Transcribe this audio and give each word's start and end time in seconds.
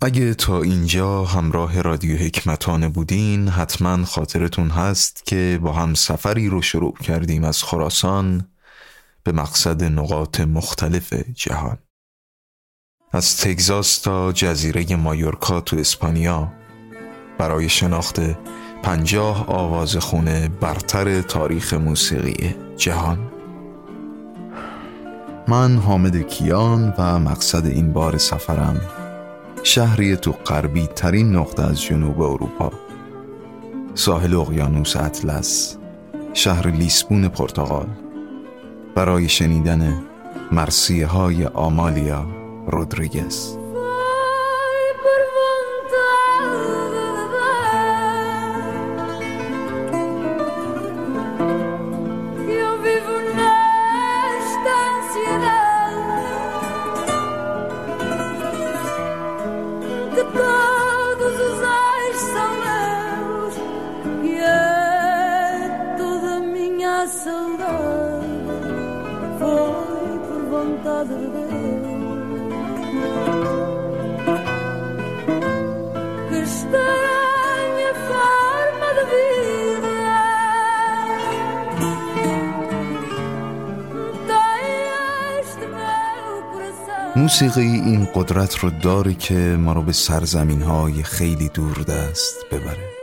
اگه 0.00 0.34
تا 0.34 0.62
اینجا 0.62 1.24
همراه 1.24 1.82
رادیو 1.82 2.16
حکمتانه 2.16 2.88
بودین 2.88 3.48
حتما 3.48 4.04
خاطرتون 4.04 4.70
هست 4.70 5.26
که 5.26 5.58
با 5.62 5.72
هم 5.72 5.94
سفری 5.94 6.48
رو 6.48 6.62
شروع 6.62 6.94
کردیم 6.94 7.44
از 7.44 7.62
خراسان 7.62 8.48
به 9.22 9.32
مقصد 9.32 9.84
نقاط 9.84 10.40
مختلف 10.40 11.12
جهان. 11.12 11.78
از 13.12 13.36
تگزاس 13.36 13.98
تا 13.98 14.32
جزیره 14.32 14.96
مایورکا 14.96 15.60
تو 15.60 15.76
اسپانیا 15.76 16.52
برای 17.38 17.68
شناخت 17.68 18.20
پنجاه 18.82 19.46
آواز 19.46 19.96
خونه 19.96 20.48
برتر 20.48 21.22
تاریخ 21.22 21.74
موسیقی 21.74 22.54
جهان. 22.76 23.32
من 25.48 25.76
حامد 25.76 26.16
کیان 26.16 26.94
و 26.98 27.18
مقصد 27.18 27.66
این 27.66 27.92
بار 27.92 28.18
سفرم 28.18 29.07
شهری 29.62 30.16
تو 30.16 30.32
غربی 30.32 30.86
ترین 30.86 31.36
نقطه 31.36 31.62
از 31.62 31.82
جنوب 31.82 32.20
اروپا. 32.20 32.72
ساحل 33.94 34.34
اقیانوس 34.34 34.96
اطلس 34.96 35.76
شهر 36.34 36.70
لیسبون 36.70 37.28
پرتغال. 37.28 37.86
برای 38.94 39.28
شنیدن 39.28 40.02
مرسیه 40.52 41.06
های 41.06 41.44
آمالیا 41.44 42.26
رودریگز. 42.66 43.56
موسیقی 87.16 87.60
این 87.60 88.08
قدرت 88.14 88.58
رو 88.58 88.70
داره 88.70 89.14
که 89.14 89.34
ما 89.34 89.72
رو 89.72 89.82
به 89.82 89.92
سرزمین 89.92 90.62
های 90.62 91.02
خیلی 91.02 91.48
دور 91.48 91.84
دست 91.88 92.36
ببره. 92.52 92.97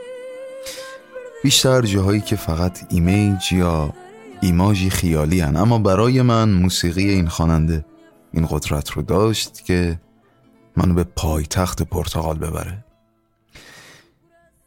بیشتر 1.46 1.82
جاهایی 1.82 2.22
که 2.22 2.36
فقط 2.36 2.80
image 2.90 3.52
یا 3.52 3.94
ایماژی 4.42 4.90
خیالی 4.90 5.40
هن. 5.40 5.56
اما 5.56 5.80
برای 5.80 6.22
من 6.22 6.50
موسیقی 6.50 7.10
این 7.10 7.28
خواننده 7.28 7.86
این 8.34 8.48
قدرت 8.50 8.92
رو 8.92 9.02
داشت 9.02 9.66
که 9.66 10.00
منو 10.78 10.94
به 10.94 11.04
پایتخت 11.04 11.82
پرتغال 11.82 12.38
ببره. 12.38 12.86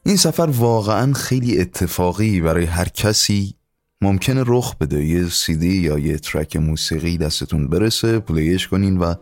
این 0.07 0.17
سفر 0.17 0.43
واقعا 0.43 1.13
خیلی 1.13 1.61
اتفاقی 1.61 2.41
برای 2.41 2.65
هر 2.65 2.89
کسی 2.89 3.55
ممکنه 4.01 4.45
رخ 4.47 4.77
بده. 4.77 5.05
یه 5.05 5.29
سیدی 5.29 5.77
یا 5.77 5.99
یه 5.99 6.19
track 6.19 6.57
موسیقی 6.57 7.19
دستتون 7.19 7.69
برسه 7.69 8.19
play 8.19 8.52
ش 8.52 8.69
کنین 8.69 8.99
و 8.99 9.15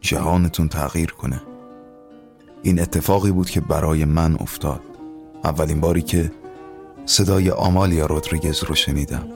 جهانتون 0.00 0.68
تغییر 0.68 1.10
کنه. 1.10 1.42
این 2.62 2.80
اتفاقی 2.80 3.30
بود 3.32 3.50
که 3.50 3.60
برای 3.60 4.04
من 4.04 4.36
افتاد. 4.40 4.80
اولین 5.44 5.80
باری 5.80 6.02
که 6.02 6.41
صدای 7.06 7.50
آمالیا 7.50 8.06
رودریگز 8.06 8.62
رو 8.64 8.74
شنیدم. 8.74 9.28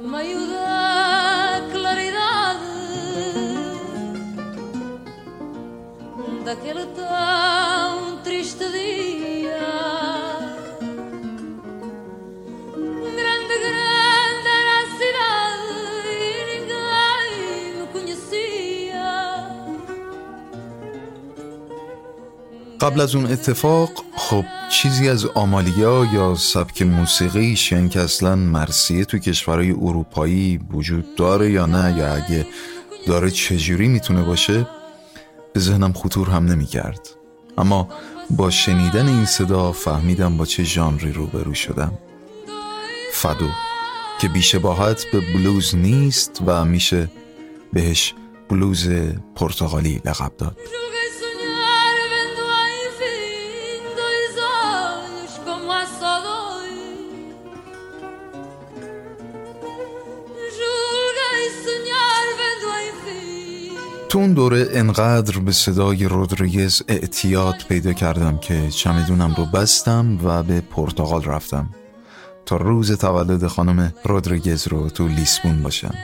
قبل 22.81 23.01
از 23.01 23.15
اون 23.15 23.27
اتفاق 23.27 24.06
خب 24.31 24.45
چیزی 24.71 25.09
از 25.09 25.27
آمالیا 25.27 26.09
یا 26.13 26.35
سبک 26.35 26.83
موسیقیش 26.83 27.73
یعنی 27.73 27.89
که 27.89 28.01
اصلا 28.01 28.37
مرسیه 28.37 29.05
تو 29.05 29.19
کشورهای 29.19 29.71
اروپایی 29.71 30.61
وجود 30.73 31.15
داره 31.17 31.51
یا 31.51 31.67
نه؟ 31.67 31.99
یا 31.99 32.15
اگه 32.15 32.47
داره 33.07 33.31
چجوری 33.31 33.89
می‌تونه 33.89 34.23
باشه؟ 34.23 34.69
به 35.53 35.61
ذهنم 35.61 35.93
خطور 35.93 36.31
هم 36.31 36.45
نمی‌کرد. 36.45 37.09
اما 37.59 37.89
با 38.31 38.51
شنیدن 38.51 39.09
این 39.09 39.25
صدا 39.25 39.73
فهمیدم 39.73 40.37
با 40.37 40.47
چه 40.47 40.65
ژانری 40.65 41.13
روبرو 41.13 41.55
شدم. 41.55 41.99
فدو 43.13 43.49
که 44.21 44.29
بیشباهت 44.29 45.05
به 45.13 45.21
بلوز 45.21 45.75
نیست 45.75 46.43
و 46.47 46.65
میشه 46.65 47.11
بهش 47.73 48.15
بلوز 48.49 48.89
پرتغالی 49.37 50.01
لقب 50.05 50.33
داد. 50.39 50.57
تو 64.17 64.21
اون 64.21 64.33
دوره 64.33 64.69
انقدر 64.71 65.39
به 65.39 65.53
صدای 65.53 66.05
رودریگز 66.05 66.83
اعتیاد 66.89 67.55
پیدا 67.69 67.93
کردم 67.93 68.39
که 68.39 68.69
چمدونم 68.71 69.35
رو 69.39 69.45
بستم 69.45 70.19
و 70.25 70.43
به 70.43 70.61
پرتغال 70.61 71.25
رفتم 71.25 71.71
تا 72.47 72.57
روز 72.57 72.93
تولد 72.93 73.47
خانم 73.47 73.93
رودریگز 74.05 74.69
رو 74.69 74.91
تو 74.91 75.09
لیسبون 75.09 75.63
باشم. 75.63 75.95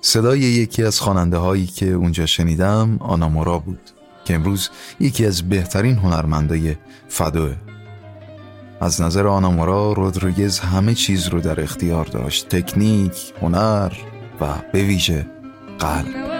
صدای 0.00 0.38
یکی 0.38 0.84
از 0.84 1.00
خواننده 1.00 1.36
هایی 1.36 1.66
که 1.66 1.86
اونجا 1.86 2.26
شنیدم 2.26 2.96
آنامورا 3.00 3.58
بود 3.58 3.90
که 4.24 4.34
امروز 4.34 4.70
یکی 5.00 5.26
از 5.26 5.48
بهترین 5.48 5.96
هنرمندای 5.96 6.76
فدوه. 7.08 7.56
از 8.80 9.00
نظر 9.00 9.26
آنامورا 9.26 9.92
رودریگز 9.92 10.58
همه 10.58 10.94
چیز 10.94 11.28
رو 11.28 11.40
در 11.40 11.60
اختیار 11.60 12.04
داشت. 12.04 12.48
تکنیک، 12.48 13.32
هنر 13.42 13.92
و 14.40 14.46
به 14.72 14.82
ویژه 14.82 15.26
قلب. 15.78 16.39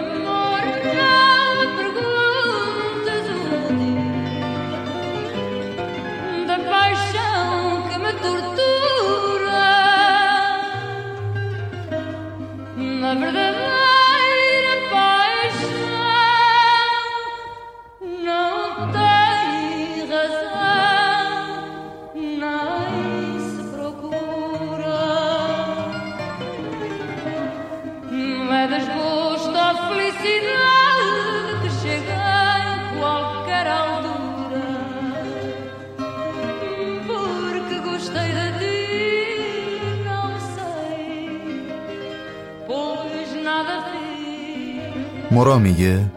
میگه؟ 45.71 46.11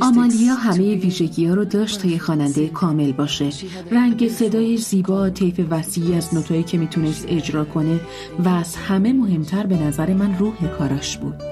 آمالیا 0.00 0.54
همه 0.54 0.94
ویژگی 0.94 1.46
ها 1.46 1.54
رو 1.54 1.64
داشت 1.64 2.02
تا 2.02 2.08
یه 2.08 2.18
خواننده 2.18 2.68
کامل 2.68 3.12
باشه. 3.12 3.50
رنگ 3.90 4.28
صدای 4.28 4.76
زیبا 4.76 5.30
طیف 5.30 5.60
وسیعی 5.70 6.14
از 6.14 6.34
نوتایی 6.34 6.62
که 6.62 6.78
می‌تونست 6.78 7.24
اجرا 7.28 7.64
کنه 7.64 8.00
و 8.44 8.48
از 8.48 8.76
همه 8.76 9.12
مهمتر 9.12 9.66
به 9.66 9.76
نظر 9.76 10.12
من 10.12 10.38
روح 10.38 10.66
کاراش 10.78 11.16
بود. 11.16 11.51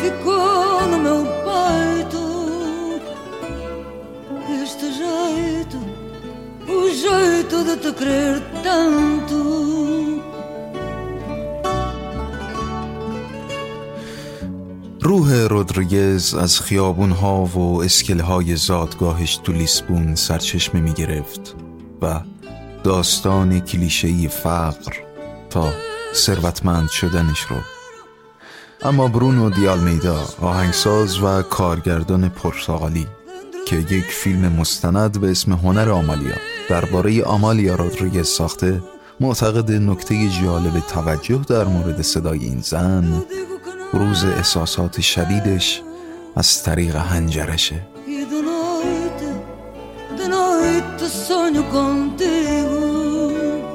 Ficou 0.00 0.86
no 0.90 0.98
meu 1.06 1.22
peito 1.46 2.22
este 4.62 4.86
jeito, 4.92 5.78
o 6.68 6.78
jeito 6.90 7.56
de 7.64 7.76
te 7.76 7.92
querer 7.98 8.42
tanto. 8.62 9.40
روح 15.00 15.46
رودریگز 15.46 16.34
از 16.34 16.60
خیابون 16.60 17.10
ها 17.10 17.44
و 17.44 17.82
اسکل 17.82 18.20
های 18.20 18.56
زادگاهش 18.56 19.36
تو 19.36 19.52
لیسبون 19.52 20.14
سرچشمه 20.14 20.80
می 20.80 20.92
گرفت 20.92 21.56
و 22.02 22.20
داستان 22.84 23.60
کلیشهی 23.60 24.28
فقر 24.28 24.92
تا 25.50 25.72
ثروتمند 26.14 26.90
شدنش 26.90 27.40
رو 27.40 27.56
اما 28.82 29.08
برونو 29.08 29.50
دیالمیدا 29.50 30.24
آهنگساز 30.40 31.22
و 31.22 31.42
کارگردان 31.42 32.28
پرتغالی 32.28 33.06
که 33.66 33.76
یک 33.76 34.04
فیلم 34.04 34.52
مستند 34.52 35.20
به 35.20 35.30
اسم 35.30 35.52
هنر 35.52 35.90
آمالیا 35.90 36.34
درباره 36.68 37.24
آمالیا 37.24 37.74
رودریگز 37.74 38.28
ساخته 38.28 38.82
معتقد 39.20 39.72
نکته 39.72 40.28
جالب 40.28 40.80
توجه 40.80 41.40
در 41.48 41.64
مورد 41.64 42.02
صدای 42.02 42.38
این 42.38 42.60
زن 42.60 43.22
بروز 43.92 44.24
احساسات 44.24 45.00
شدیدش 45.00 45.82
از 46.36 46.62
طریق 46.62 46.96
هنجرشه. 46.96 47.86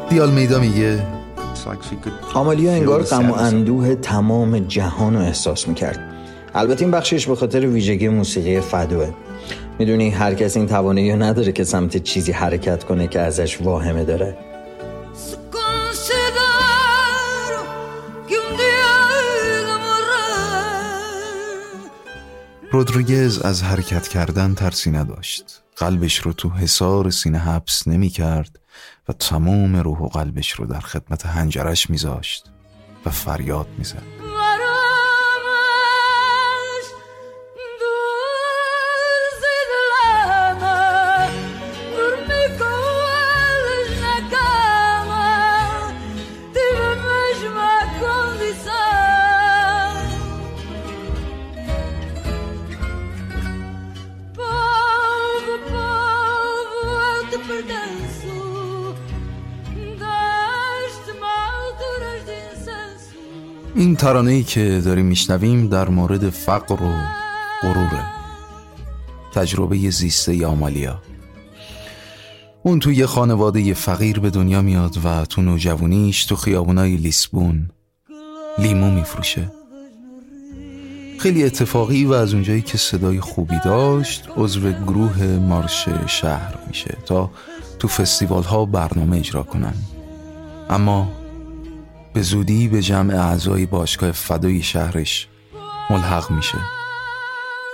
دیال 0.09 0.31
میدا 0.31 0.59
میگه 0.59 1.20
آمالیا 2.34 2.72
انگار 2.72 3.04
غم 3.04 3.31
و 3.31 3.34
اندوه 3.34 3.96
تمام 3.96 4.60
جهان 4.60 5.13
رو 5.13 5.19
احساس 5.22 5.68
می‌کرد. 5.68 6.00
البته 6.56 6.81
این 6.81 6.92
بخشش 6.92 7.28
به 7.28 7.36
خاطر 7.36 7.68
ویژگی 7.68 8.08
موسیقی 8.08 8.60
فدوه. 8.60 9.13
می‌دونی 9.80 10.10
هر 10.10 10.34
کس 10.34 10.58
این 10.58 10.68
توانایی 10.68 11.13
نداره 11.13 11.52
که 11.52 11.63
سمت 11.63 11.98
چیزی 11.98 12.31
حرکت 12.31 12.84
کنه 12.84 13.08
که 13.08 13.19
ازش 13.19 13.62
واهمه 13.62 14.06
داره. 14.06 14.38
رودریگز 22.72 23.40
از 23.40 23.63
حرکت 23.63 24.08
کردن 24.08 24.54
ترسی 24.54 24.92
نداشت. 24.92 25.62
قلبش 25.78 26.18
رو 26.18 26.34
تو 26.34 26.50
حصار 26.50 27.10
سینه 27.10 27.38
حبس 27.38 27.88
نمی 27.88 28.10
کرد 28.10 28.60
و 29.07 29.13
تمام 29.13 29.75
روح 29.75 30.00
و 30.00 30.07
قلبش 30.07 30.51
رو 30.51 30.65
در 30.65 30.79
خدمت 30.79 31.25
هنجرش 31.25 31.89
میذاشت 31.89 32.51
و 33.06 33.09
فریاد 33.09 33.68
می‌زد. 33.77 34.20
این 63.91 63.97
ترانه 63.97 64.31
ای 64.31 64.43
که 64.43 64.81
داریم 64.85 65.05
میشنویم 65.05 65.67
در 65.67 65.89
مورد 65.89 66.29
فقر 66.29 66.83
و 66.83 66.93
غروره 67.61 68.05
تجربه 69.33 69.89
زیسته 69.89 70.47
آمالیا. 70.47 71.01
اون 72.63 72.79
توی 72.79 72.95
یه 72.95 73.05
خانواده 73.05 73.73
فقیر 73.73 74.19
به 74.19 74.29
دنیا 74.29 74.61
میاد 74.61 74.97
و 75.05 75.25
تو 75.25 75.41
نوجوانیش 75.41 76.25
تو 76.25 76.35
خیابونای 76.35 76.95
لیسبون 76.95 77.69
لیمو 78.57 78.91
میفروشه. 78.91 79.51
خیلی 81.19 81.43
اتفاقی 81.43 82.05
و 82.05 82.13
از 82.13 82.33
اونجایی 82.33 82.61
که 82.61 82.77
صدای 82.77 83.19
خوبی 83.19 83.59
داشت 83.65 84.27
عضو 84.38 84.71
گروه 84.71 85.23
مارش 85.23 85.89
شهر 86.07 86.57
میشه 86.67 86.97
تا 87.05 87.31
تو 87.79 87.88
فستیوال 87.88 88.43
ها 88.43 88.65
برنامه 88.65 89.17
اجرا 89.17 89.43
کنن. 89.43 89.73
اما 90.69 91.20
به 92.13 92.22
زودی 92.22 92.68
به 92.68 92.81
جمع 92.81 93.16
اعضای 93.16 93.66
باشگاه 93.66 94.12
فدای 94.12 94.62
شهرش 94.62 95.28
ملحق 95.90 96.31
میشه. 96.31 96.58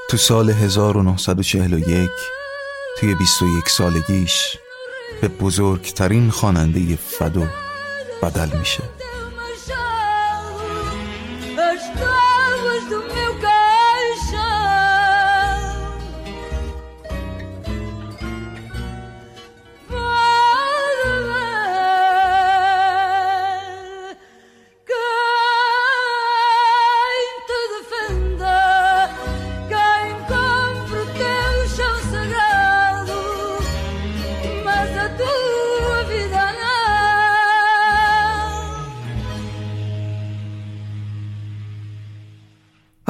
تو 0.10 0.18
سال 0.18 0.50
1941 0.50 2.10
توی 3.00 3.16
21 3.16 3.70
سالگیش 3.70 4.58
به 5.22 5.28
بزرگترین 5.28 6.30
خواننده 6.30 6.96
فدو 6.96 7.46
بدل 8.24 8.58
میشه. 8.60 8.84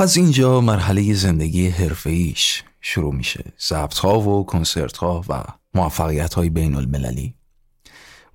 از 0.08 0.18
اینجا 0.18 0.62
مرحله 0.62 1.14
زندگی 1.14 1.68
حرفه‌ایش 1.68 2.64
شروع 2.82 3.16
میشه. 3.16 3.44
ضبط 3.68 3.98
ها 3.98 4.20
و 4.20 4.46
کنسرت 4.46 4.98
ها 4.98 5.24
و 5.30 5.44
موفقیت 5.74 6.34
های 6.34 6.50
بین 6.50 6.76
المللی 6.76 7.34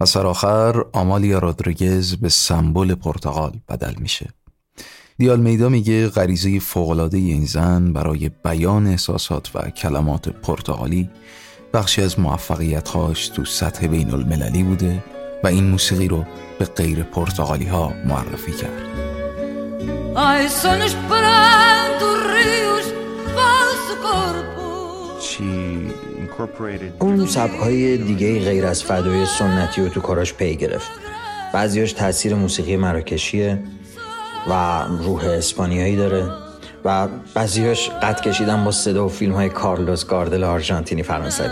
و 0.00 0.06
سرآخر 0.06 0.84
آمالیا 0.92 1.38
رودریگز 1.38 2.16
به 2.16 2.28
سمبل 2.28 2.94
پرتغال 2.94 3.52
بدل 3.68 3.94
میشه. 3.98 4.28
دیال 5.18 5.40
میدا 5.40 5.68
میگه 5.68 6.08
غریزه 6.08 6.58
فوقلاده 6.58 7.18
این 7.18 7.44
زن 7.44 7.92
برای 7.92 8.30
بیان 8.44 8.86
احساسات 8.86 9.50
و 9.54 9.70
کلمات 9.70 10.28
پرتغالی 10.28 11.10
بخشی 11.74 12.02
از 12.02 12.20
موفقیتهاش 12.20 13.28
تو 13.28 13.44
سطح 13.44 13.86
بین 13.86 14.10
المللی 14.10 14.62
بوده 14.62 15.04
و 15.44 15.46
این 15.46 15.64
موسیقی 15.64 16.08
رو 16.08 16.24
به 16.58 16.64
غیر 16.64 17.02
پرتغالی 17.02 17.66
ها 17.66 17.92
معرفی 18.06 18.52
کرد. 18.52 19.11
Ai, 20.14 20.48
sonhos 20.48 20.94
parando 21.10 22.06
rios, 22.32 22.86
falso 23.36 23.94
corpo. 24.06 24.62
اون 26.98 27.26
سبکهای 27.26 27.96
دیگه 27.96 28.40
غیر 28.40 28.66
از 28.66 28.84
فدای 28.84 29.26
سنتی 29.26 29.80
و 29.80 29.88
تو 29.88 30.00
کاراش 30.00 30.34
پی 30.34 30.56
گرفت. 30.56 30.90
بعضیاش 31.54 31.92
تاثیر 31.92 32.34
موسیقی 32.34 32.76
مراکشیه 32.76 33.58
و 34.50 34.82
روح 34.84 35.24
اسپانیایی 35.24 35.96
داره 35.96 36.30
و 36.84 37.08
بعضیاش 37.34 37.90
قد 37.90 38.20
کشیدن 38.20 38.64
با 38.64 38.70
صدا 38.70 39.06
و 39.06 39.08
فیلم 39.08 39.32
های 39.32 39.48
کارلوس 39.48 40.06
گاردل 40.06 40.44
آرژانتینی 40.44 41.02
فرانسوی. 41.02 41.48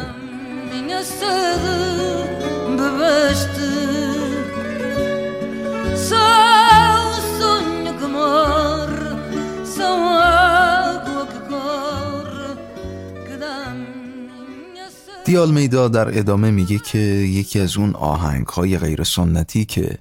دیال 15.30 15.50
میدا 15.50 15.88
در 15.88 16.18
ادامه 16.18 16.50
میگه 16.50 16.78
که 16.78 16.98
یکی 16.98 17.60
از 17.60 17.76
اون 17.76 17.94
آهنگ 17.94 18.46
های 18.46 18.78
غیر 18.78 19.04
سنتی 19.04 19.64
که 19.64 19.98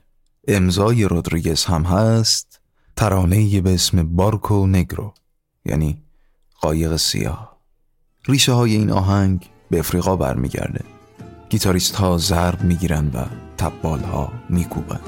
امضای 0.48 1.04
رودریگز 1.04 1.66
هم 1.66 1.84
هست 1.84 2.60
ترانه 2.96 3.62
به 3.62 3.74
اسم 3.74 4.16
بارکو 4.16 4.68
نگرو 4.68 5.14
یعنی 5.66 6.04
قایق 6.62 6.96
سیاه. 6.96 7.58
ریشه 8.28 8.52
های 8.52 8.76
این 8.76 8.92
آهنگ 8.92 9.50
به 9.70 9.80
افریقا 9.80 10.16
برمیگرده. 10.16 10.86
گیتاریست 11.50 11.96
ها 11.96 12.18
ضرب 12.18 12.64
می‌گیرن 12.64 13.12
و 13.14 13.26
تبال 13.58 14.00
ها 14.00 14.34
میکوبن. 14.50 15.00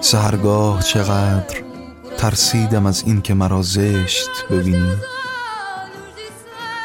سهرگاه 0.00 0.82
چقدر 0.82 1.62
ترسیدم 2.18 2.86
از 2.86 3.02
این 3.06 3.22
که 3.22 3.34
مرا 3.34 3.62
زشت 3.62 4.30
ببینی 4.50 4.96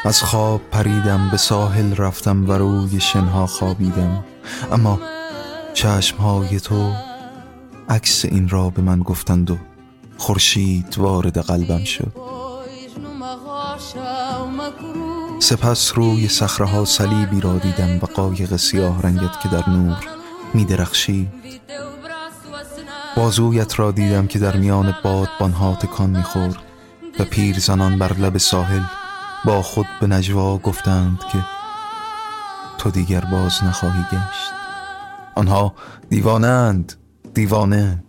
از 0.04 0.22
خواب 0.22 0.60
پریدم 0.70 1.28
به 1.30 1.36
ساحل 1.36 1.96
رفتم 1.96 2.48
و 2.48 2.52
روی 2.52 3.00
شنها 3.00 3.46
خوابیدم 3.46 4.24
اما 4.72 5.17
چشمهای 5.78 6.60
تو 6.60 6.92
عکس 7.88 8.24
این 8.24 8.48
را 8.48 8.70
به 8.70 8.82
من 8.82 8.98
گفتند 8.98 9.50
و 9.50 9.58
خورشید 10.16 10.98
وارد 10.98 11.38
قلبم 11.38 11.84
شد. 11.84 12.12
سپس 15.40 15.92
روی 15.94 16.28
ها 16.60 16.84
صلیبی 16.84 17.40
را 17.40 17.58
دیدم 17.58 17.96
و 17.96 18.06
قایق 18.06 18.56
سیاه 18.56 19.02
رنگت 19.02 19.40
که 19.42 19.48
در 19.48 19.70
نور 19.70 19.96
می 20.54 20.64
درخشید 20.64 21.28
بازویت 23.16 23.78
را 23.78 23.90
دیدم 23.90 24.26
که 24.26 24.38
در 24.38 24.56
میان 24.56 24.94
بادبانها 25.04 25.74
تکان 25.74 26.10
می‌خورد 26.10 26.56
و 27.18 27.24
پیرزنان 27.24 27.98
بر 27.98 28.12
لب 28.12 28.38
ساحل 28.38 28.82
با 29.44 29.62
خود 29.62 29.86
به 30.00 30.06
نجوا 30.06 30.58
گفتند 30.58 31.18
که 31.32 31.38
تو 32.78 32.90
دیگر 32.90 33.20
باز 33.20 33.64
نخواهی 33.64 34.02
گشت. 34.12 34.57
آنها 35.38 35.74
دیوانند 36.10 36.92
دیوانه. 37.34 38.04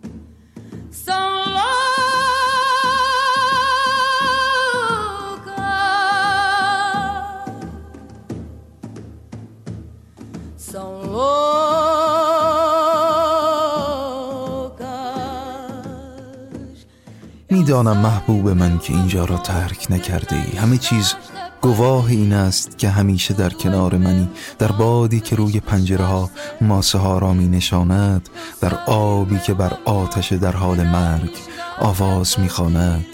می‌دانم 17.50 17.96
محبوب 17.96 18.48
من 18.48 18.78
که 18.78 18.92
اینجا 18.92 19.24
را 19.24 19.38
ترک 19.38 19.86
نکرده 19.90 20.36
ای. 20.36 20.56
همه 20.56 20.78
چیز 20.78 21.14
گواه 21.60 22.06
این 22.06 22.32
است 22.32 22.78
که 22.78 22.88
همیشه 22.88 23.34
در 23.34 23.50
کنار 23.50 23.96
منی 23.96 24.28
در 24.58 24.72
بادی 24.72 25.20
که 25.20 25.36
روی 25.36 25.60
پنجره 25.60 26.04
ها 26.04 26.30
ماسه 26.60 26.98
ها 26.98 27.18
را 27.18 27.32
می 27.32 27.48
نشاند 27.48 28.28
در 28.60 28.74
آبی 28.86 29.38
که 29.38 29.54
بر 29.54 29.78
آتش 29.84 30.32
در 30.32 30.52
حال 30.52 30.86
مرگ 30.86 31.36
آواز 31.78 32.40
می 32.40 32.48
خاند 32.48 33.06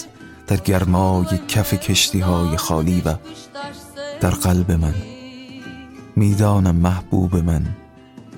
در 0.47 0.57
گرمای 0.57 1.39
کف 1.49 1.75
کشتی 1.75 2.21
های 2.21 2.57
خالی 2.57 3.03
و 3.05 3.15
در 4.21 4.31
قلب 4.31 4.73
من. 4.73 4.95
می‌دانم 6.17 6.77
محبوب 6.77 7.37
من 7.37 7.67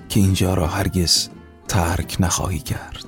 که 0.09 0.21
اینجا 0.21 0.55
را 0.55 0.67
هرگز 0.67 1.29
ترک 1.69 2.17
نخواهی 2.21 2.59
کرد. 2.59 3.05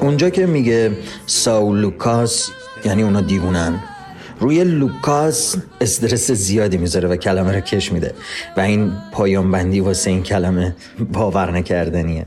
اونجا 0.00 0.30
که 0.30 0.46
میگه 0.46 0.92
São 1.26 1.74
loucas 1.74 2.50
یعنی 2.84 3.02
اونا 3.02 3.20
دیوونن. 3.20 3.80
روی 4.40 4.64
loucas 4.64 5.56
استرس 5.80 6.30
زیادی 6.30 6.76
می‌ذاره 6.76 7.08
و 7.08 7.16
کلمه 7.16 7.52
رو 7.52 7.60
کش 7.60 7.92
میده. 7.92 8.14
و 8.56 8.60
این 8.60 8.92
پایان 9.12 9.50
بندی 9.50 9.80
واسه 9.80 10.10
این 10.10 10.22
کلمه 10.22 10.76
باور 11.12 11.50
نکردنیه. 11.50 12.26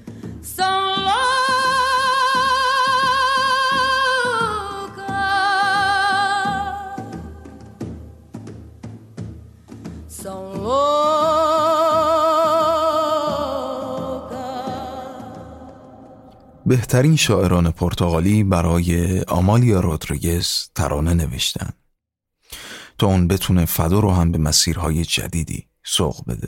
بهترین 16.72 17.16
شاعران 17.16 17.72
پرتغالی 17.72 18.44
برای 18.44 19.22
آمالیا 19.22 19.80
رودریگز 19.80 20.70
ترانه 20.76 21.14
نوشتن. 21.14 21.70
تا 22.98 23.08
اون 23.08 23.28
بتونه 23.28 23.66
فدا 23.66 24.00
رو 24.00 24.12
هم 24.12 24.32
به 24.32 24.38
مسیرهای 24.38 25.06
جدیدی 25.06 25.68
سوق 25.84 26.26
بده. 26.28 26.48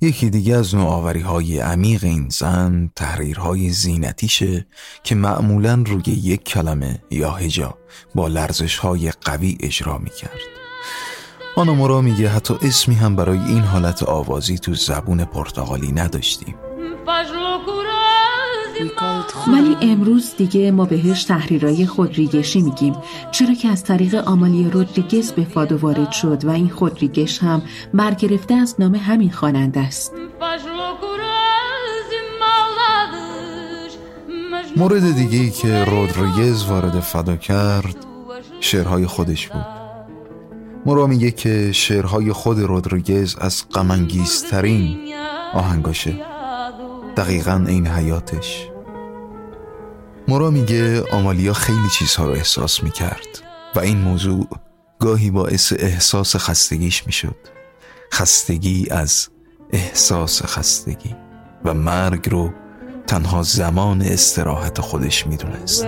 یکی 0.00 0.30
دیگه 0.30 0.56
از 0.56 0.74
نوآوری 0.74 1.20
های 1.20 1.58
عمیق 1.58 2.04
این 2.04 2.28
زن 2.28 2.90
تحریرهای 2.96 3.70
زینتیشه 3.70 4.66
که 5.02 5.14
معمولا 5.14 5.84
روی 5.86 6.04
یک 6.06 6.44
کلمه 6.44 7.02
یا 7.10 7.30
هجا 7.30 7.78
با 8.14 8.28
لرزش 8.28 8.76
های 8.78 9.10
قوی 9.10 9.58
اجرا 9.60 9.98
می 9.98 10.10
کرد 10.10 10.40
آنا 11.56 11.74
مورا 11.74 12.00
میگه 12.00 12.28
حتی 12.28 12.54
اسمی 12.62 12.94
هم 12.94 13.16
برای 13.16 13.38
این 13.38 13.62
حالت 13.62 14.02
آوازی 14.02 14.58
تو 14.58 14.74
زبون 14.74 15.24
پرتغالی 15.24 15.92
نداشتیم. 15.92 16.54
ولی 19.46 19.76
امروز 19.80 20.36
دیگه 20.36 20.70
ما 20.70 20.84
بهش 20.84 21.24
تحریرای 21.24 21.86
خودریگشی 21.86 22.62
میگیم. 22.62 22.94
چرا 23.30 23.54
که 23.54 23.68
از 23.68 23.84
طریق 23.84 24.14
آمالیا 24.14 24.68
رودریگز 24.68 25.32
به 25.32 25.44
فادو 25.44 25.78
وارد 25.78 26.12
شد 26.12 26.44
و 26.44 26.50
این 26.50 26.68
خودریگش 26.68 27.38
هم 27.38 27.62
برگرفته 27.94 28.54
از 28.54 28.76
نام 28.78 28.94
همین 28.94 29.30
خواننده 29.30 29.80
است. 29.80 30.12
مورد 34.76 35.14
دیگه 35.14 35.38
ای 35.38 35.50
که 35.50 35.84
رودریگز 35.84 36.64
وارد 36.64 37.00
فدا 37.00 37.36
کرد 37.36 37.96
شعرهای 38.60 39.06
خودش 39.06 39.48
بود. 39.48 39.66
مرا 40.86 41.06
میگه 41.06 41.30
که 41.30 41.72
شعرهای 41.72 42.32
خود 42.32 42.58
رودریگز 42.58 43.36
از 43.38 43.64
غمانگیزترین 43.74 44.98
آهنگاشه. 45.54 46.14
دقیقا 47.16 47.64
این 47.68 47.86
حیاتش. 47.86 48.69
مورا 50.28 50.50
میگه 50.50 51.02
آمالیا 51.12 51.52
خیلی 51.52 51.88
چیزها 51.98 52.26
رو 52.26 52.32
احساس 52.32 52.82
می‌کرد 52.82 53.42
و 53.74 53.80
این 53.80 53.98
موضوع 53.98 54.48
گاهی 54.98 55.30
باعث 55.30 55.72
احساس 55.78 56.36
خستگیش 56.36 57.06
می‌شد. 57.06 57.36
خستگی 58.12 58.86
از 58.90 59.28
احساس 59.72 60.42
خستگی 60.42 61.16
و 61.64 61.74
مرگ 61.74 62.28
رو 62.30 62.52
تنها 63.06 63.42
زمان 63.42 64.02
استراحت 64.02 64.80
خودش 64.80 65.26
می‌دونست. 65.26 65.84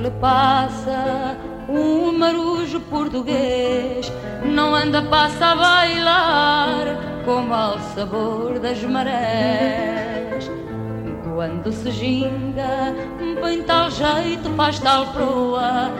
Quando 11.35 11.73
se 11.73 11.91
ginga, 11.91 12.75
bem 13.43 13.63
tal 13.63 13.91
jeito 13.91 14.49
faz 14.59 14.79
tal 14.79 15.07
proa, 15.15 15.91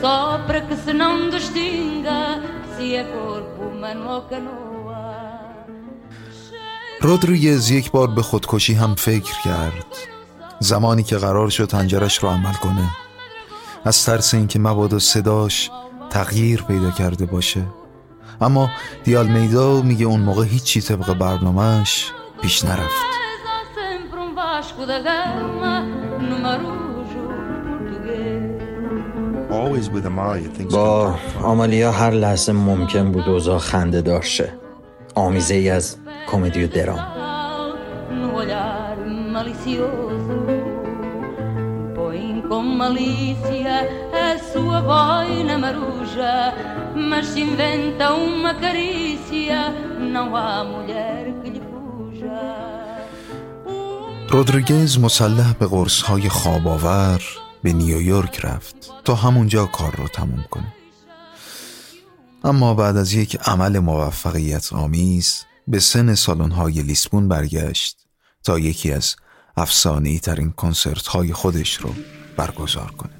só 0.00 0.38
para 0.46 0.60
que 0.60 0.76
se 0.76 0.92
não 0.92 1.30
distinga 1.30 2.20
se 2.76 2.94
é 2.94 3.04
corpo 3.04 3.62
humano 3.70 4.04
ou 4.16 4.22
canoa. 4.22 4.72
رودریگز 7.00 7.70
یک 7.70 7.90
بار 7.90 8.10
به 8.10 8.22
خودکشی 8.22 8.74
هم 8.74 8.94
فکر 8.94 9.34
کرد. 9.44 9.86
زمانی 10.58 11.02
که 11.02 11.16
قرار 11.16 11.48
شد 11.50 11.64
تنجرش 11.64 12.18
رو 12.18 12.28
عمل 12.28 12.52
کنه. 12.52 12.90
از 13.84 14.04
ترس 14.04 14.34
اینکه 14.34 14.58
مبادا 14.58 14.98
صداش 14.98 15.70
تغییر 16.10 16.62
پیدا 16.62 16.90
کرده 16.90 17.26
باشه. 17.26 17.62
اما 18.40 18.70
دیال 19.04 19.26
میدا 19.26 19.82
میگه 19.82 20.06
اون 20.06 20.20
موقع 20.20 20.44
هیچی 20.44 20.80
طبق 20.80 21.12
برنامهش 21.12 22.10
پیش 22.42 22.64
نرفت. 22.64 23.21
با 30.70 31.14
آمالیا 31.42 31.92
هر 31.92 32.10
لحظه 32.10 32.52
ممکن 32.52 33.12
بود 33.12 33.28
اوضاع 33.28 33.58
خنده 33.58 34.00
داشته 34.00 34.54
آمیزه 35.14 35.54
ای 35.54 35.70
از 35.70 35.96
کمدی 36.30 36.64
و 36.64 36.66
درام. 36.68 36.98
رودریگز 54.32 54.98
مسلح 54.98 55.52
به 55.52 55.66
های 56.04 56.28
خواباور 56.28 57.22
به 57.62 57.72
نیویورک 57.72 58.40
رفت 58.44 58.76
تا 59.04 59.14
همونجا 59.14 59.66
کار 59.66 59.96
رو 59.96 60.08
تموم 60.08 60.44
کنه. 60.50 60.74
اما 62.44 62.74
بعد 62.74 62.96
از 62.96 63.12
یک 63.12 63.36
عمل 63.36 63.78
موفقیت 63.78 64.72
آمیز 64.72 65.44
به 65.68 65.80
سن 65.80 66.14
های 66.50 66.82
لیسبون 66.82 67.28
برگشت 67.28 67.96
تا 68.44 68.58
یکی 68.58 68.92
از 68.92 69.16
افسانه 69.56 70.18
ترین 70.18 70.50
کنسرت 70.50 71.06
های 71.06 71.32
خودش 71.32 71.76
رو 71.76 71.94
برگزار 72.36 72.90
کنه. 72.90 73.12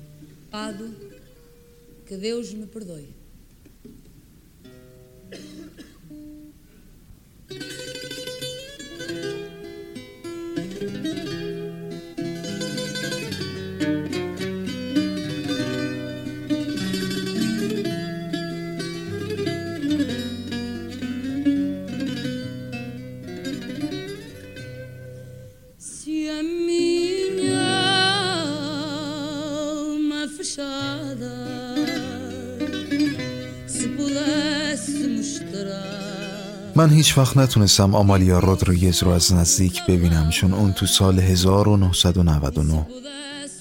من 36.76 36.90
هیچ 36.90 37.18
وقت 37.18 37.36
نتونستم 37.36 37.94
آمالیا 37.94 38.38
رودریگز 38.38 39.02
رو 39.02 39.10
از 39.10 39.32
نزدیک 39.32 39.86
ببینم 39.86 40.30
چون 40.30 40.54
اون 40.54 40.72
تو 40.72 40.86
سال 40.86 41.20
1999 41.20 42.86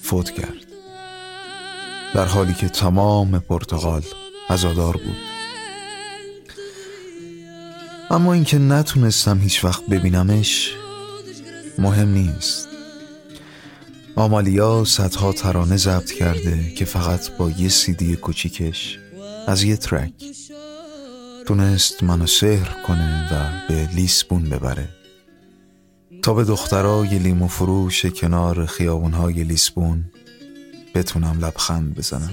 فوت 0.02 0.30
کرد. 0.30 0.66
در 2.14 2.24
حالی 2.24 2.54
که 2.54 2.68
تمام 2.68 3.38
پرتغال 3.38 4.02
عزادار 4.50 4.96
بود. 4.96 5.16
اما 8.10 8.32
اینکه 8.32 8.58
نتونستم 8.58 9.38
هیچ 9.38 9.64
وقت 9.64 9.86
ببینمش 9.86 10.72
مهم 11.78 12.08
نیست. 12.08 12.68
آمالیا 14.16 14.84
صدها 14.84 15.32
ترانه 15.32 15.76
ضبط 15.76 16.10
کرده 16.10 16.72
که 16.74 16.84
فقط 16.84 17.30
با 17.30 17.50
یه 17.50 17.68
سیدی 17.68 18.16
کوچیکش 18.16 18.98
از 19.46 19.62
یه 19.62 19.76
ترک 19.76 20.12
تونست 21.52 22.02
منو 22.02 22.26
سحر 22.26 22.82
کنه 22.86 23.28
و 23.32 23.50
به 23.68 23.88
لیسبون 23.94 24.50
ببره. 24.50 24.88
تا 26.22 26.34
به 26.34 26.44
دخترای 26.44 27.18
لیمو 27.18 27.48
فروش 27.48 28.06
کنار 28.06 28.66
خیابونهای 28.66 29.44
لیسبون 29.44 30.04
بتونم 30.94 31.44
لبخند 31.44 31.94
بزنم. 31.94 32.30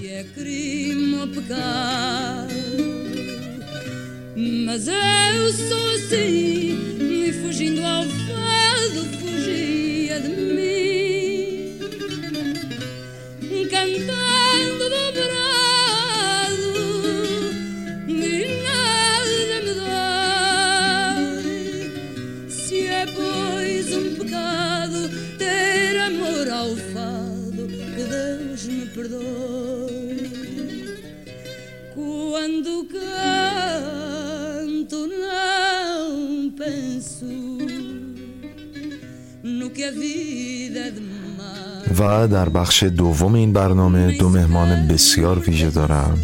و 41.98 42.28
در 42.28 42.48
بخش 42.48 42.82
دوم 42.82 43.34
این 43.34 43.52
برنامه 43.52 44.18
دو 44.18 44.28
مهمان 44.28 44.88
بسیار 44.88 45.38
ویژه 45.38 45.70
دارم. 45.70 46.18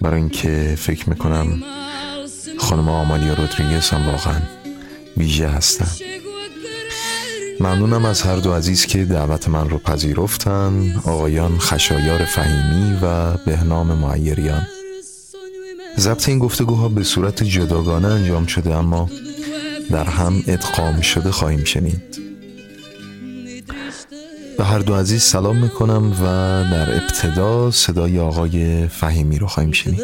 برای 0.00 0.20
اینکه 0.20 0.74
فکر 0.78 1.10
می‌کنم 1.10 1.62
خانم 2.58 2.88
آمالیا 2.88 3.34
رودریگز 3.34 3.88
هم 3.88 4.08
واقعا 4.08 4.40
ویژه 5.16 5.48
هستن. 5.48 5.90
ممنونم 7.60 8.04
از 8.04 8.22
هر 8.22 8.36
دو 8.36 8.52
عزیز 8.52 8.86
که 8.86 9.04
دعوت 9.04 9.48
من 9.48 9.70
رو 9.70 9.78
پذیرفتن. 9.78 10.94
آقایان 11.04 11.58
خشایار 11.58 12.24
فهیمی 12.24 12.98
و 13.02 13.34
بهنام 13.46 13.86
معیریان. 13.86 14.66
ضبط 15.98 16.28
این 16.28 16.38
گفتگوها 16.38 16.88
به 16.88 17.02
صورت 17.04 17.42
جداگانه 17.42 18.08
انجام 18.08 18.46
شده 18.46 18.74
اما 18.74 19.10
در 19.90 20.04
هم 20.04 20.42
ادغام 20.46 21.00
شده 21.00 21.30
خواهیم 21.30 21.64
شنید. 21.64 22.02
به 24.58 24.64
هر 24.64 24.78
دو 24.78 24.94
عزیز 24.94 25.22
سلام 25.22 25.56
می‌کنم 25.56 26.12
و 26.12 26.24
در 26.72 26.90
ابتدا 26.94 27.70
صدای 27.70 28.18
آقای 28.18 28.86
فهیمی 28.88 29.38
رو 29.38 29.46
خواهیم 29.46 29.72
شنید. 29.72 30.00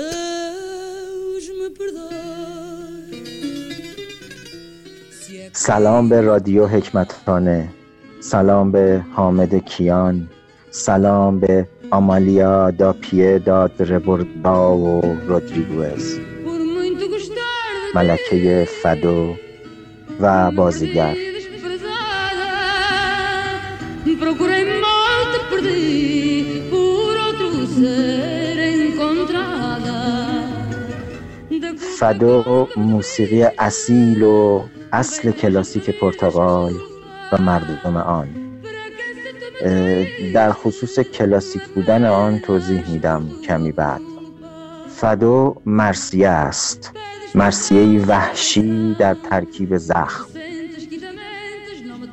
سلام 5.53 6.09
به 6.09 6.21
رادیو 6.21 6.67
حکمتانه 6.67 7.69
سلام 8.21 8.73
به 8.73 9.05
حامد 9.15 9.55
کیان 9.55 10.29
سلام 10.71 11.41
به 11.41 11.69
آمالیا 11.91 12.71
دا 12.71 12.93
پیه 12.93 13.39
داد 13.39 13.83
ربوردا 13.83 14.77
و 14.77 15.01
رودریگوز. 15.29 16.19
ملکه 17.95 18.69
فدو 18.83 19.35
و 20.21 20.51
بازیگر. 20.51 21.15
فدو 31.99 32.69
موسیقی 32.77 33.43
اصیل 33.43 34.23
و 34.23 34.63
اصل 34.93 35.31
کلاسیک 35.31 35.91
پرتغال 36.01 36.73
و 37.33 37.43
مردم 37.43 37.97
آن. 37.97 38.46
در 40.35 40.53
خصوص 40.53 40.99
کلاسیک 40.99 41.63
بودن 41.63 42.05
آن 42.05 42.39
توضیح 42.39 42.91
میدم 42.91 43.29
کمی 43.45 43.73
بعد. 43.73 44.01
فدو 44.97 45.57
مرسیه 45.67 46.29
است. 46.29 46.93
مرسیه 47.35 48.01
وحشی 48.07 48.95
در 48.95 49.17
ترکیب 49.31 49.77
زخم. 49.77 50.27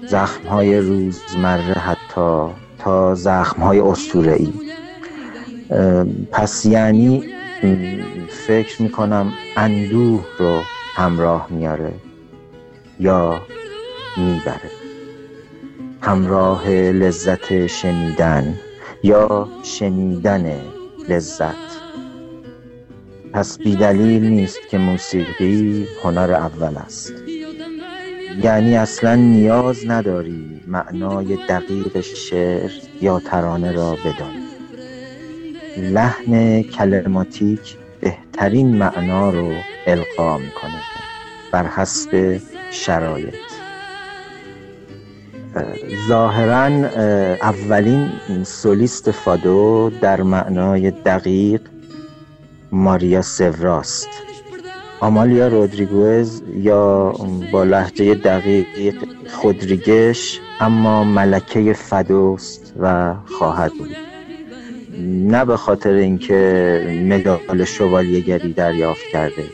زخم 0.08 0.48
های 0.48 0.78
روزمره 0.80 1.74
حتی 1.74 2.54
تا 2.80 3.16
زخم 3.16 3.62
های 3.62 3.80
ای 4.14 4.54
پس 6.32 6.66
یعنی 6.66 7.24
فکر 8.30 8.82
می‌کنم 8.82 9.34
اندوه 9.58 10.26
رو 10.40 10.62
همراه 10.96 11.48
میاره 11.50 11.94
یا 13.00 13.42
می‌بره. 14.18 14.83
همراه 16.06 16.70
لذت 16.70 17.68
شنیدن 17.68 18.60
یا 19.04 19.50
شنیدن 19.64 20.62
لذت. 21.10 21.56
پس 23.34 23.58
بیدلیل 23.58 24.24
نیست 24.24 24.60
که 24.70 24.78
موسیقی 24.78 25.88
هنر 26.04 26.34
اول 26.34 26.78
است. 26.78 27.14
یعنی 28.44 28.78
اصلا 28.78 29.16
نیاز 29.16 29.80
نداری 29.88 30.62
معنای 30.68 31.38
دقیق 31.50 32.02
شعر 32.02 32.72
یا 33.02 33.20
ترانه 33.20 33.72
را 33.72 33.92
بدانی. 33.92 34.44
لحن 35.78 36.64
کلماتیک 36.64 37.78
بهترین 38.02 38.78
معنا 38.78 39.30
رو 39.30 39.54
القا 39.88 40.38
می‌کنه. 40.38 40.82
بر 41.52 41.68
حسب 41.68 42.42
شرایط. 42.72 43.53
ظاهرا 46.08 46.66
اولین 47.42 48.10
سولیست 48.44 49.12
فادو 49.12 49.92
در 50.02 50.22
معنای 50.22 50.92
دقیق 50.92 51.62
ماریا 52.72 53.22
سوراست. 53.22 54.10
آمالیا 55.00 55.48
رودریگوز 55.48 56.44
یا 56.56 57.16
با 57.52 57.64
لحجه 57.64 58.16
دقیق 58.16 58.96
خودریگش 59.30 60.40
اما 60.60 61.04
ملکه 61.04 61.74
فدوست 61.74 62.74
و 62.80 63.14
خواهد 63.26 63.72
بود. 63.80 63.90
نه 65.08 65.46
به 65.46 65.58
خاطر 65.58 65.94
اینکه 65.94 67.04
مدال 67.10 67.64
شوالیهگری 67.66 68.54
دریافت 68.54 69.04
کرده. 69.12 69.46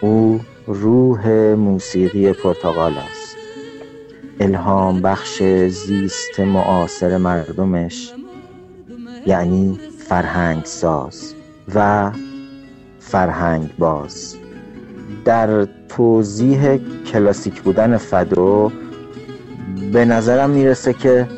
او 0.00 0.40
روح 0.66 1.28
موسیقی 1.54 2.32
پرتغال 2.32 2.92
است. 2.92 3.25
الهام 4.40 5.00
بخش 5.02 5.42
زیست 5.68 6.40
معاصر 6.40 7.16
مردمش 7.16 8.12
یعنی 9.26 9.78
فرهنگ 10.08 10.64
ساز 10.64 11.34
و 11.74 12.10
فرهنگ 13.00 13.70
باز 13.78 14.36
در 15.24 15.64
توضیح 15.88 16.76
کلاسیک 17.12 17.62
بودن 17.62 17.96
فدو 17.96 18.72
به 19.92 20.04
نظرم 20.04 20.50
می‌رسه 20.50 20.92
که 20.92 21.28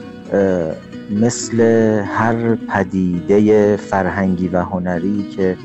مثل 1.11 1.61
هر 2.07 2.55
پدیده 2.55 3.77
فرهنگی 3.77 4.49
و 4.49 4.63
هنری 4.63 5.23
که 5.37 5.57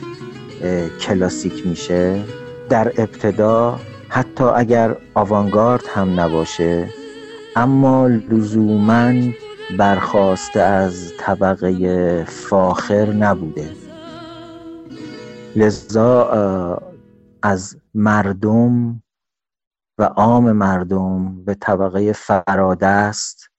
کلاسیک 1.02 1.68
میشه 1.68 2.22
در 2.70 2.88
ابتدا 2.88 3.80
حتی 4.10 4.44
اگر 4.44 4.96
آوانگارد 5.14 5.84
هم 5.96 6.20
نباشه 6.20 6.88
اما 7.56 8.08
لزوما 8.08 9.14
برخواسته 9.78 10.60
از 10.60 11.14
طبقه 11.20 12.24
فاخر 12.24 13.06
نبوده. 13.06 13.70
لذا 15.56 16.82
از 17.44 17.78
مردم 17.94 19.04
و 19.98 20.04
عام 20.04 20.52
مردم 20.52 21.44
به 21.46 21.54
طبقه 21.54 22.12
فرادست 22.12 23.50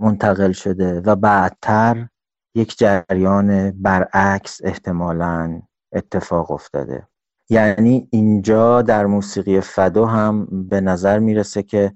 منتقل 0.00 0.52
شده 0.52 1.00
و 1.00 1.16
بعدتر 1.16 2.08
یک 2.54 2.78
جریان 2.78 3.70
برعکس 3.70 4.60
احتمالا 4.64 5.62
اتفاق 5.92 6.50
افتاده. 6.50 7.08
یعنی 7.50 8.08
اینجا 8.10 8.82
در 8.82 9.06
موسیقی 9.06 9.60
فدو 9.60 10.06
هم 10.06 10.46
به 10.68 10.80
نظر 10.80 11.18
می‌رسه 11.18 11.62
که 11.62 11.92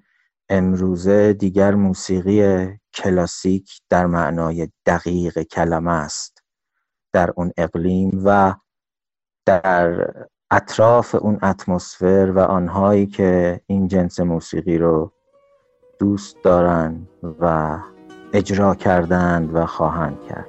امروزه 0.49 1.33
دیگر 1.33 1.75
موسیقی 1.75 2.69
کلاسیک 2.95 3.81
در 3.91 4.07
معنای 4.07 4.69
دقیق 4.87 5.43
کلمه 5.43 5.91
است. 5.93 6.43
در 7.13 7.31
اون 7.37 7.53
اقلیم 7.57 8.23
و 8.25 8.55
در 9.47 10.15
اطراف 10.51 11.15
اون 11.15 11.39
اتمسفر 11.43 12.33
و 12.35 12.39
آنهایی 12.39 13.07
که 13.07 13.61
این 13.67 13.89
جنس 13.89 14.21
موسیقی 14.21 14.79
رو 14.79 15.13
دوست 15.99 16.37
دارند 16.43 17.09
و 17.41 17.79
اجرا 18.33 18.75
کردند 18.75 19.55
و 19.55 19.67
خواهند 19.67 20.19
کرد. 20.29 20.49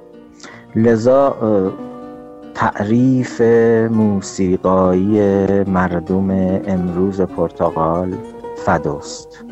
لذا 0.76 1.36
تعریف 2.54 3.40
موسیقایی 3.90 5.20
مردم 5.64 6.30
امروز 6.66 7.20
پرتغال 7.20 8.16
فدوست 8.56 9.49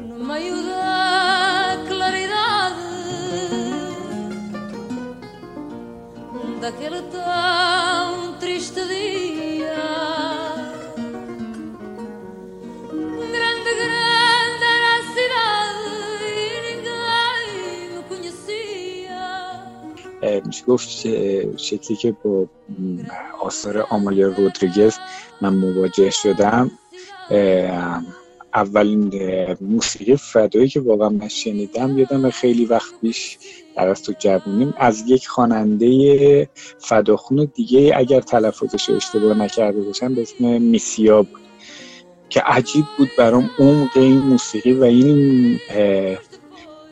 میشه 20.54 20.65
گفت 20.65 20.89
شکلی 21.58 21.98
که 21.98 22.15
با 22.24 22.48
آثار 23.41 23.88
آمالیا 23.89 24.28
رودریگز 24.28 24.98
من 25.41 25.56
مواجه 25.56 26.10
شدم 26.10 26.72
اولین 28.55 29.13
موسیقی 29.61 30.17
فدایی 30.17 30.69
که 30.69 30.81
واقعا 30.81 31.09
من 31.09 31.29
شنیدم 31.29 31.99
یادم 31.99 32.31
خیلی 32.31 32.65
وقت 32.65 33.01
پیش 33.01 33.39
در 33.77 33.89
از 33.89 34.03
تو 34.03 34.13
جوونیم 34.19 34.75
از 34.79 35.05
یک 35.07 35.29
خواننده 35.29 36.49
فداخون 36.79 37.49
دیگه 37.55 37.93
اگر 37.97 38.21
تلفظش 38.21 38.91
اشتباه 38.91 39.39
نکرده 39.39 39.81
باشم 39.81 40.15
به 40.15 40.23
اسم 40.23 40.63
میسیا 40.63 41.23
بود 41.23 41.41
که 42.29 42.41
عجیب 42.41 42.85
بود 42.99 43.09
برام 43.19 43.51
عمق 43.59 43.97
این 43.97 44.19
موسیقی 44.19 44.73
و 44.73 44.85
این 44.85 45.61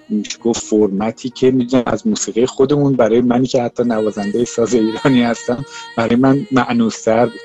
میشه 0.08 0.38
گفت 0.38 0.62
فرمتی 0.62 1.30
که 1.30 1.50
می‌دونم 1.50 1.82
از 1.86 2.06
موسیقی 2.06 2.46
خودمون. 2.46 2.92
برای 2.92 3.20
منی 3.20 3.46
که 3.46 3.62
حتی 3.62 3.84
نوازنده 3.84 4.44
ساز 4.44 4.74
ایرانی 4.74 5.22
هستم 5.22 5.64
برای 5.96 6.16
من 6.16 6.46
معنوستر 6.52 7.26
بود. 7.26 7.40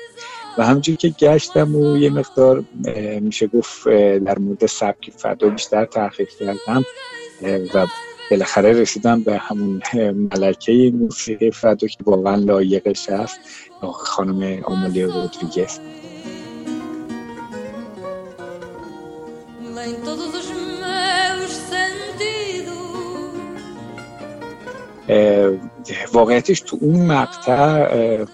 و 0.58 0.66
همونجور 0.66 0.96
که 0.96 1.08
گشتم 1.08 1.76
و 1.76 1.96
یه 1.96 2.10
مقدار 2.10 2.64
میشه 3.20 3.46
گفت 3.46 3.88
در 4.18 4.38
مورد 4.38 4.66
سبک 4.66 5.10
فدا 5.16 5.48
بیشتر 5.48 5.84
تحقیق 5.84 6.28
کردم 6.28 6.84
و 7.74 7.86
بالاخره 8.30 8.72
رسیدم 8.72 9.22
به 9.22 9.38
همون 9.38 9.82
ملکه 10.12 10.92
موسیقی 10.94 11.50
فدا 11.50 11.86
که 11.86 11.96
واقعا 12.04 12.34
لایقش 12.34 13.08
هست 13.08 13.40
خانم 13.92 14.62
آمولیا 14.64 15.06
رودریگز. 15.06 15.78
واقعیتش 26.12 26.60
تو 26.60 26.78
اون 26.80 27.06
مقطع 27.06 28.24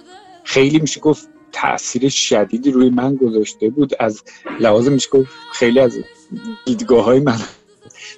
خیلی 0.45 0.79
میشه 0.79 1.01
گفت 1.01 1.29
تاثیر 1.61 2.09
شدیدی 2.09 2.71
روی 2.71 2.91
من 2.91 3.15
گذاشته 3.15 3.71
بود. 3.71 3.93
از 4.01 4.23
لحاظ 4.61 4.89
میشه 4.89 5.09
خیلی 5.53 5.81
از 5.81 5.99
دیدگاه 6.67 7.05
های 7.05 7.21
من 7.21 7.39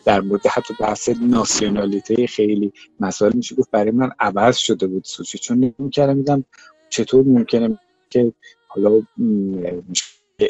در 0.04 0.20
مورد 0.20 0.46
حتی 0.46 0.74
بحث 0.80 1.08
ناسیونالیته 1.08 2.26
خیلی 2.26 2.72
مسائل 3.00 3.32
میشه 3.34 3.54
گفت 3.54 3.70
برای 3.70 3.90
من 3.90 4.10
عوض 4.20 4.56
شده 4.56 4.86
بود 4.86 5.04
سوچه 5.04 5.38
چون 5.38 5.72
نمی‌کردم 5.78 6.16
میدم 6.16 6.44
چطور 6.88 7.24
ممکنه 7.24 7.78
که 8.10 8.32
حالا 8.66 9.02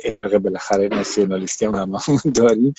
ارق 0.05 0.39
بالاخره 0.39 0.89
ناسیونالیستی 0.89 1.67
هم 1.67 1.75
هممون 1.75 2.21
داریم. 2.35 2.75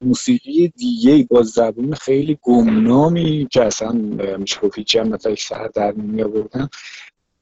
موسیقی 0.00 0.68
دیگه 0.68 1.26
با 1.30 1.42
زبون 1.42 1.94
خیلی 1.94 2.38
گمنامی 2.42 3.48
که 3.50 3.64
اصلا 3.64 3.92
میشه 4.38 4.60
گفت 4.60 4.78
هیچی 4.78 4.98
هم 4.98 5.18
سر 5.18 5.68
در 5.74 5.94
نمی 5.96 6.24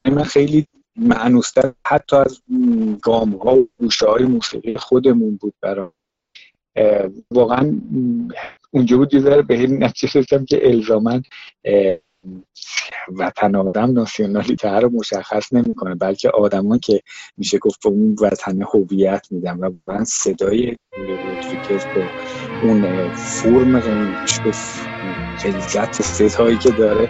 من 0.05 0.25
خیلی 0.25 0.67
معنوستر 0.97 1.73
حتی 1.87 2.17
از 2.17 2.43
گام 3.03 3.35
ها 3.35 3.57
و 3.57 3.69
گوشه 3.79 4.07
های 4.07 4.25
موسیقی 4.25 4.75
خودمون 4.75 5.37
بود 5.37 5.55
برای 5.61 5.89
واقعا 7.31 7.81
اونجا 8.71 8.97
بود 8.97 9.15
یه 9.15 9.21
ذره 9.21 9.43
به 9.43 9.55
این 9.55 9.85
نتیجه 9.85 10.23
که 10.49 10.69
الزامن 10.69 11.23
وطن 13.09 13.57
آدم 13.57 13.93
ناسیونالیته 13.93 14.71
رو 14.71 14.91
مشخص 14.91 15.53
نمی‌کنه 15.53 15.95
بلکه 15.95 16.31
آدمان 16.31 16.79
که 16.79 17.01
میشه 17.37 17.59
گفت 17.59 17.83
به 17.83 17.89
اون 17.89 18.17
وطن 18.21 18.63
هویت 18.63 19.27
میدن. 19.31 19.59
و 19.59 19.71
من 19.87 20.05
صدای 20.05 20.77
رودریگز 20.97 21.85
با 21.85 22.03
اون 22.63 23.09
فرم 23.15 23.81
فلزت 25.39 26.03
صدایی 26.03 26.59
که 26.59 26.71
داره 26.71 27.09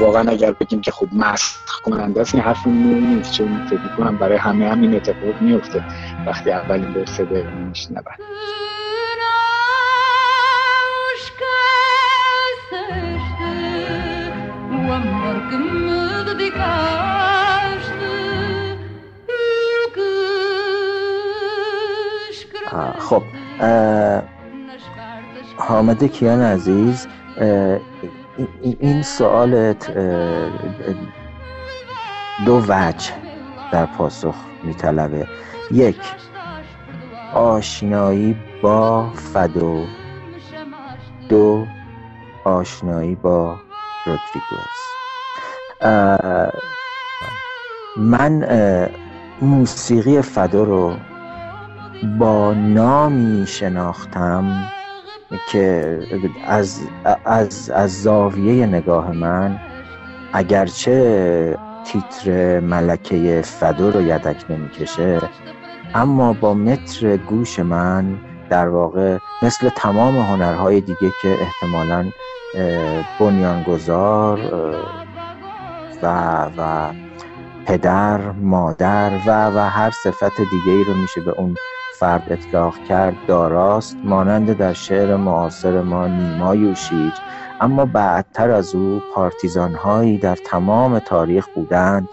واقعا 0.00 0.30
اگر 0.30 0.52
بگیم 0.52 0.80
که 0.80 0.90
خب 0.90 1.08
مسخ 1.12 1.80
کننده 1.80 2.20
است 2.20 2.34
این 2.34 2.44
حرف 2.44 2.66
نیست 2.66 3.32
چون 3.32 3.66
فکر 3.66 3.96
کنم 3.96 4.18
برای 4.18 4.38
همه 4.38 4.68
همین 4.68 4.94
اتفاق 4.94 5.42
میفته 5.42 5.84
وقتی 6.26 6.50
اولین 6.50 6.92
بار 6.94 7.06
صدای 7.06 7.42
میشنون 7.42 8.02
خب 22.98 23.22
حامد 25.56 26.04
کیان 26.04 26.40
عزیز 26.40 27.06
این 28.62 29.02
سوالت 29.02 29.90
دو 32.46 32.62
وجه 32.68 33.12
در 33.72 33.86
پاسخ 33.86 34.34
میطلبه 34.64 35.26
یک 35.70 36.00
آشنایی 37.34 38.36
با 38.62 39.10
فدو 39.10 39.84
دو 41.28 41.66
آشنایی 42.44 43.14
با 43.14 43.56
رودریگوز 44.06 44.80
من 47.96 48.46
موسیقی 49.42 50.22
فدا 50.22 50.62
رو 50.62 50.96
با 52.18 52.54
نامی 52.54 53.46
شناختم 53.46 54.70
که 55.52 55.98
از, 56.46 56.80
از, 57.24 57.70
از 57.70 58.02
زاویه 58.02 58.66
نگاه 58.66 59.12
من 59.12 59.60
اگرچه 60.32 61.58
تیتر 61.84 62.60
ملکه 62.60 63.42
فدو 63.44 63.90
رو 63.90 64.02
یدک 64.02 64.50
نمی‌کشه 64.50 65.20
اما 65.94 66.32
با 66.32 66.54
متر 66.54 67.16
گوش 67.16 67.58
من 67.58 68.18
در 68.50 68.68
واقع 68.68 69.18
مثل 69.42 69.68
تمام 69.68 70.18
هنرهای 70.18 70.80
دیگه 70.80 71.12
که 71.22 71.36
احتمالا 71.40 72.10
بنیانگذار 73.20 74.40
و 76.02 76.06
و 76.56 76.92
پدر 77.66 78.20
مادر 78.30 79.10
و 79.26 79.46
و 79.46 79.58
هر 79.58 79.90
صفت 79.90 80.36
دیگه 80.36 80.72
ای 80.72 80.84
رو 80.84 80.94
میشه 80.94 81.20
به 81.20 81.30
اون 81.30 81.54
فرد 81.98 82.22
اطلاق 82.30 82.84
کرد 82.88 83.14
داراست 83.26 83.96
مانند 84.04 84.56
در 84.56 84.72
شعر 84.72 85.16
معاصر 85.16 85.82
ما 85.82 86.06
نیما 86.06 86.54
یوشیج 86.54 87.12
اما 87.60 87.84
بعدتر 87.84 88.50
از 88.50 88.74
او 88.74 89.02
پارتیزان 89.14 89.74
هایی 89.74 90.18
در 90.18 90.36
تمام 90.36 90.98
تاریخ 90.98 91.48
بودند 91.54 92.08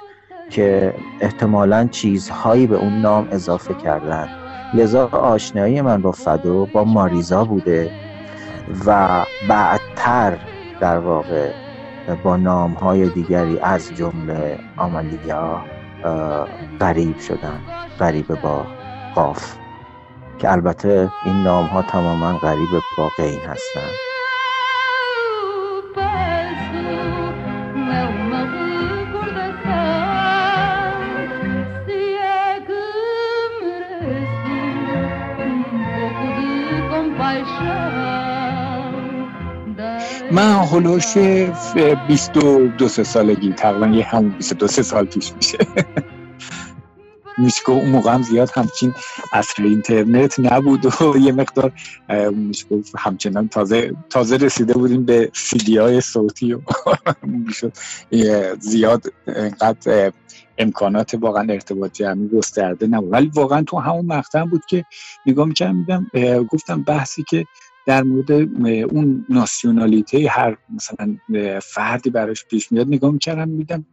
که 0.50 0.94
احتمالا 1.22 1.88
چیزهایی 1.92 2.68
به 2.68 2.76
اون 2.76 3.02
نام 3.02 3.28
اضافه 3.32 3.74
کردند. 3.74 4.30
لذا 4.74 5.08
آشنایی 5.08 5.82
من 5.82 6.02
با 6.02 6.12
فدو 6.12 6.66
با 6.74 6.84
ماریزا 6.84 7.44
بوده 7.46 7.92
و 8.86 9.22
بعدتر 9.98 10.38
در 10.80 10.98
واقع 10.98 11.52
با 12.24 12.38
نام 12.38 12.74
های 12.74 13.10
دیگری 13.10 13.60
از 13.60 13.94
جمله 13.96 14.60
آمالیا 14.78 15.62
غریب 16.80 17.20
شدن 17.20 17.60
غریب 18.00 18.42
با 18.42 18.66
قاف. 19.16 19.56
که 20.40 20.52
البته 20.52 21.12
این 21.26 21.36
نام 21.44 21.66
ها 21.66 21.82
تماما 21.82 22.38
غریب 22.38 22.70
با 22.98 23.10
قین 23.18 23.40
هستند 23.40 24.07
من 40.32 40.52
هلوش 40.52 41.18
22 42.08 42.88
سالگی 42.88 43.54
تقریبا 43.54 43.88
یه 43.88 44.06
همون 44.06 44.30
22 44.30 44.68
سال 44.68 45.06
پیش 45.06 45.34
میشه. 45.34 45.58
میشه 47.38 47.70
اون 47.70 47.90
موقع 47.90 48.14
هم 48.14 48.22
زیاد 48.22 48.52
همچین 48.56 48.94
اصر 49.34 49.64
اینترنت 49.64 50.40
نبود 50.40 50.86
و 50.86 51.18
یه 51.28 51.32
مقدار 51.32 51.72
میشه 52.32 52.66
همچنان 52.98 53.48
تازه 53.48 53.96
تازه 54.10 54.38
رسیده 54.38 54.74
بودیم 54.74 55.06
به 55.06 55.32
سیدی 55.34 55.78
های 55.78 56.02
صوتی 56.02 56.54
و 56.54 56.62
می‌شد 57.24 57.74
زیاد 58.60 59.04
انقدر 59.28 60.12
امکانات 60.58 61.14
واقعا 61.14 61.54
ارتباط 61.54 61.92
جمعی 61.94 62.28
گسترده 62.28 62.88
نبود. 62.88 63.14
ولی 63.14 63.32
واقعا 63.34 63.64
تو 63.64 63.80
همون 63.80 64.06
مقطع 64.06 64.44
بود 64.44 64.66
که 64.66 64.86
نگاه 65.26 65.48
می‌کردم 65.48 66.08
گفتم 66.50 66.84
بحثی 66.84 67.24
که 67.30 67.46
در 67.88 68.04
مورد 68.04 68.32
اون 68.94 69.26
ناسیونالیته 69.30 70.28
هر 70.30 70.58
مثلا 70.70 71.18
فردی 71.64 72.10
براش 72.10 72.46
پیش 72.46 72.72
میاد 72.72 72.88
نگاه 72.88 73.12
می‌کردم 73.12 73.50
میدم 73.50 73.86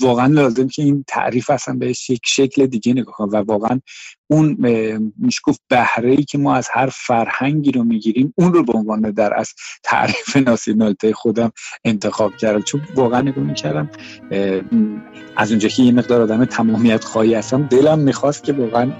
واقعا 0.00 0.26
لازم 0.26 0.68
که 0.68 0.82
این 0.82 1.04
تعریف 1.08 1.50
اصلا 1.50 1.74
بهش 1.74 2.10
یک 2.10 2.22
شکل 2.24 2.66
دیگه 2.66 2.92
نگاه 2.92 3.14
کنم 3.14 3.28
و 3.28 3.36
واقعا 3.36 3.80
اون 4.30 4.56
میشه 5.18 5.40
گفت 5.44 5.60
بهره 5.68 6.10
ای 6.10 6.22
که 6.22 6.38
ما 6.38 6.54
از 6.54 6.68
هر 6.72 6.88
فرهنگی 6.92 7.72
رو 7.72 7.84
می‌گیریم 7.84 8.34
اون 8.36 8.52
رو 8.52 8.62
به 8.64 8.72
عنوان 8.72 9.00
در 9.00 9.38
از 9.38 9.52
تعریف 9.82 10.36
ناسیونالیته 10.36 11.12
خودم 11.12 11.52
انتخاب 11.84 12.36
کردم. 12.36 12.62
چون 12.62 12.80
واقعا 12.94 13.20
نگاه 13.20 13.44
می‌کردم 13.44 13.90
از 15.36 15.50
اونجا 15.50 15.68
که 15.68 15.82
یه 15.82 15.92
مقدار 15.92 16.20
آدم 16.22 16.44
تمامیت 16.44 17.04
خواهی 17.04 17.34
هستم 17.34 17.62
دلم 17.62 17.98
می‌خواست 17.98 18.44
که 18.44 18.52
واقعا 18.52 18.92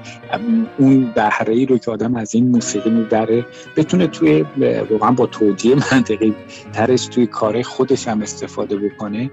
اون 0.79 1.13
بهره 1.15 1.55
ای 1.55 1.67
رو 1.67 1.79
که 1.79 1.91
آدم 1.91 2.17
از 2.17 2.35
این 2.35 2.49
موسیقی 2.49 2.91
می‌بره 2.91 3.47
بتونه 3.77 4.07
توی 4.07 4.45
واقعا 4.91 5.11
با 5.11 5.27
توجیه 5.27 5.75
منطقی 5.75 6.35
ترش 6.73 7.07
توی 7.07 7.27
کار 7.27 7.63
خودش 7.63 8.09
هم 8.09 8.23
استفاده 8.23 8.77
بکنه. 8.77 9.31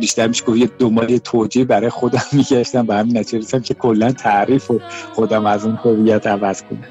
بیشتر 0.00 0.26
میشه 0.26 0.44
گفت 0.44 0.58
یه 0.58 0.70
دنبال 0.78 1.16
توجیه 1.16 1.64
برای 1.64 1.90
خودم 1.90 2.22
میگشتم. 2.32 2.86
به 2.86 2.94
همین 2.94 3.18
نتیجه 3.18 3.60
که 3.60 3.74
کلا 3.74 4.12
تعریف 4.12 4.70
و 4.70 4.80
خودم 5.12 5.46
از 5.46 5.66
اون 5.66 5.78
هویت 5.84 6.26
عوض 6.26 6.62
کنم. 6.62 6.84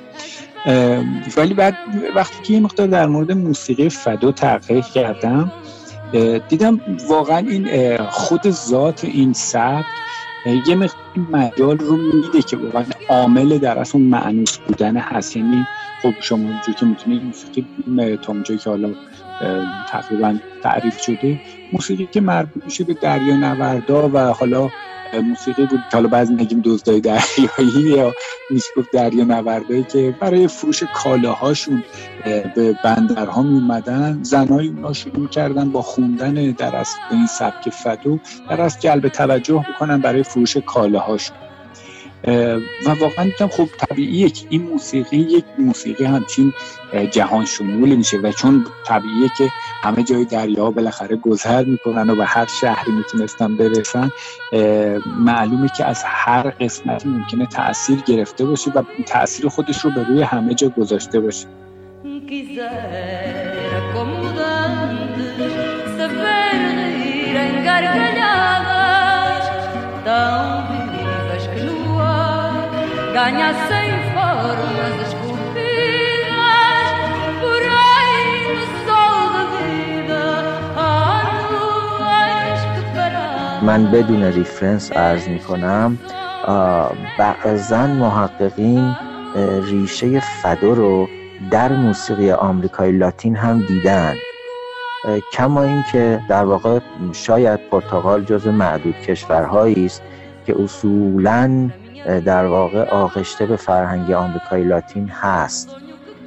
ولی 1.37 1.53
بعد 1.53 1.77
وقتی 2.15 2.43
که 2.43 2.53
یه 2.53 2.59
مقدار 2.59 2.87
در 2.87 3.05
مورد 3.05 3.31
موسیقی 3.31 3.89
فدو 3.89 4.31
تحقیق 4.31 4.85
کردم 4.85 5.51
دیدم 6.49 6.79
واقعا 7.09 7.37
این 7.37 7.97
خود 7.97 8.49
ذات 8.49 9.05
این 9.05 9.33
سبک 9.33 9.85
یه 10.67 10.75
مقدار 10.75 10.95
مجال 11.31 11.77
رو 11.77 11.97
میده 11.97 12.41
که 12.41 12.57
واقعا 12.57 12.83
عامل 13.09 13.57
در 13.57 13.79
اصل 13.79 13.99
معنوس 13.99 14.57
بودن 14.57 14.97
هست. 14.97 15.37
یعنی 15.37 15.67
خب 16.01 16.13
شما 16.21 16.49
اونجور 16.49 16.75
که 16.75 16.85
می‌تونید 16.85 17.23
موسیقی 17.23 17.65
تا 18.17 18.33
اونجایی 18.33 18.59
که 18.59 18.69
حالا 18.69 18.89
تقریبا 19.89 20.39
تعریف 20.63 21.01
شده. 21.01 21.41
موسیقی 21.73 22.07
که 22.07 22.21
مربوط 22.21 22.65
میشه 22.65 22.83
به 22.83 22.93
دریا 22.93 23.37
نوردا 23.37 24.09
و 24.09 24.17
حالا 24.19 24.69
موسیقی 25.13 25.65
بود 25.65 25.79
حالا 25.93 26.07
بعضی 26.07 26.33
میگیم 26.33 26.61
دزدای 26.65 27.01
دریایی 27.01 27.89
یا 27.97 28.13
میشه 28.49 28.67
دریا 28.93 29.23
نوردایی 29.23 29.83
که 29.83 30.15
برای 30.21 30.47
فروش 30.47 30.83
کالاهاشون 30.83 31.83
به 32.55 32.79
بندرها 32.83 33.43
میومدن 33.43 34.19
زنای 34.23 34.67
اونا 34.67 34.93
شروع 34.93 35.29
کردن 35.29 35.71
با 35.71 35.81
خوندن 35.81 36.33
در 36.33 36.75
از 36.75 36.89
این 37.11 37.27
سبک 37.27 37.69
فدو 37.69 38.19
در 38.49 38.61
از 38.61 38.81
جلب 38.81 39.07
توجه 39.09 39.65
بکنن 39.69 40.01
برای 40.01 40.23
فروش 40.23 40.57
کالاهاشون. 40.57 41.37
و 42.85 42.89
واقعا 42.99 43.25
دیدم 43.25 43.47
خب 43.47 43.69
طبیعیه 43.77 44.29
که 44.29 44.45
این 44.49 44.61
موسیقی 44.61 45.17
یک 45.17 45.45
موسیقی 45.57 46.03
همچین 46.05 46.53
جهان 47.11 47.45
شمول 47.45 47.95
میشه 47.95 48.17
و 48.17 48.31
چون 48.31 48.65
طبیعیه 48.85 49.29
که 49.37 49.49
همه 49.83 50.03
جای 50.03 50.25
دریا 50.25 50.71
بالاخره 50.71 51.15
گذر 51.15 51.63
می‌کنن 51.63 52.09
و 52.09 52.15
به 52.15 52.25
هر 52.25 52.45
شهری 52.45 52.91
می‌تونستن 52.91 53.57
برسن 53.57 54.11
معلومه 55.19 55.69
که 55.77 55.85
از 55.85 56.03
هر 56.05 56.49
قسمتی 56.49 57.09
ممکنه 57.09 57.45
تاثیر 57.45 58.01
گرفته 58.01 58.45
باشه 58.45 58.71
و 58.71 58.83
تاثیر 59.07 59.47
خودش 59.47 59.85
رو 59.85 59.91
به 59.91 60.03
روی 60.03 60.21
همه 60.21 60.53
جا 60.53 60.69
گذاشته 60.69 61.19
باشه. 61.19 61.47
Ganha 73.15 73.49
sem 73.69 73.91
formas 74.13 74.95
esculpidas 75.07 76.87
por 77.41 77.61
aí 77.87 78.25
no 78.45 78.55
sol 78.85 79.23
da 79.35 79.43
vida 79.55 80.23
من 83.61 83.81
بدون 83.91 84.23
ریفرنس 84.23 84.91
عرض 84.91 85.27
می 85.27 85.39
کنم 85.39 85.97
بعضا 87.19 87.87
محققین 87.87 88.95
ریشه 89.69 90.19
فدو 90.19 90.75
رو 90.75 91.07
در 91.51 91.71
موسیقی 91.71 92.31
آمریکای 92.31 92.91
لاتین 92.91 93.35
هم 93.35 93.65
دیدن. 93.67 94.13
کما 95.33 95.63
اینکه 95.63 96.21
در 96.29 96.45
واقع 96.45 96.79
شاید 97.13 97.69
پرتغال 97.69 98.23
جز 98.23 98.47
معدود 98.47 98.95
کشورهایی 98.95 99.85
است 99.85 100.01
که 100.45 100.55
اصولاً 100.63 101.69
در 102.05 102.45
واقع 102.45 102.89
آغشته 102.89 103.45
به 103.45 103.55
فرهنگ 103.55 104.11
آمریکای 104.11 104.63
لاتین 104.63 105.09
هست. 105.09 105.75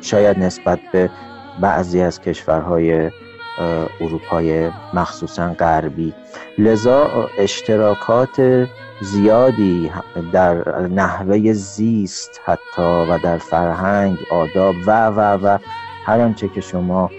شاید 0.01 0.39
نسبت 0.39 0.79
به 0.93 1.11
بعضی 1.61 2.01
از 2.01 2.21
کشورهای 2.21 3.11
اروپای 4.01 4.71
مخصوصا 4.95 5.55
غربی. 5.59 6.15
لذا 6.59 7.29
اشتراکات 7.39 8.67
زیادی 9.01 9.91
در 10.33 10.79
نحوه 10.81 11.53
زیست 11.53 12.41
حتی 12.45 12.83
و 12.83 13.19
در 13.19 13.39
فرهنگ 13.39 14.19
آداب 14.33 14.75
و 14.87 15.07
و 15.07 15.21
و 15.21 15.59
هر 16.05 16.21
آنچه 16.21 16.49
که 16.49 16.61
شما 16.61 17.11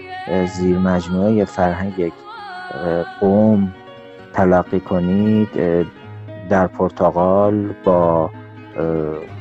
زیر 0.46 0.78
مجموعه 0.78 1.44
فرهنگ 1.44 2.12
قوم 3.20 3.74
تلقی 4.32 4.80
کنید 4.80 5.48
در 6.48 6.66
پرتغال 6.66 7.74
با 7.84 8.30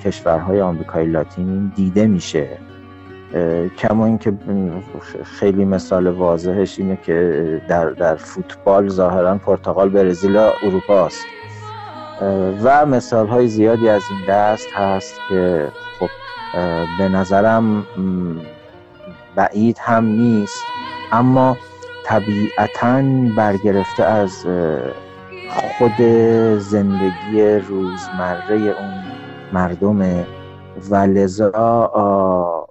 کشورهای 0.04 0.62
آمریکای 0.62 1.06
لاتین 1.06 1.71
دیده 1.75 2.08
میشه. 2.08 2.47
کما 3.78 4.06
اینکه 4.06 4.34
خیلی 5.23 5.65
مثال 5.65 6.08
واضحش 6.08 6.80
اینه 6.80 6.97
که 7.04 7.62
در, 7.67 7.89
در 7.89 8.15
فوتبال 8.15 8.88
ظاهرا 8.88 9.38
پرتغال 9.38 9.89
برزیل 9.89 10.38
اروپا 10.38 11.06
است. 11.06 11.25
و 12.63 12.86
مثال 12.86 13.28
های 13.28 13.47
زیادی 13.47 13.89
از 13.89 14.02
این 14.12 14.19
دست 14.28 14.67
هست 14.73 15.13
که 15.30 15.67
خب 15.99 16.10
به 16.97 17.10
نظرم 17.10 17.86
بعید 19.36 19.78
هم 19.80 20.06
نیست. 20.06 20.63
اما 21.12 21.58
طبیعتا 22.06 23.02
برگرفته 23.38 24.04
از 24.04 24.45
خود 25.78 26.02
زندگی 26.58 27.41
روزمره 27.67 28.56
اون 28.56 29.09
مردم 29.53 30.25
و 30.89 30.95
لذا 30.95 32.67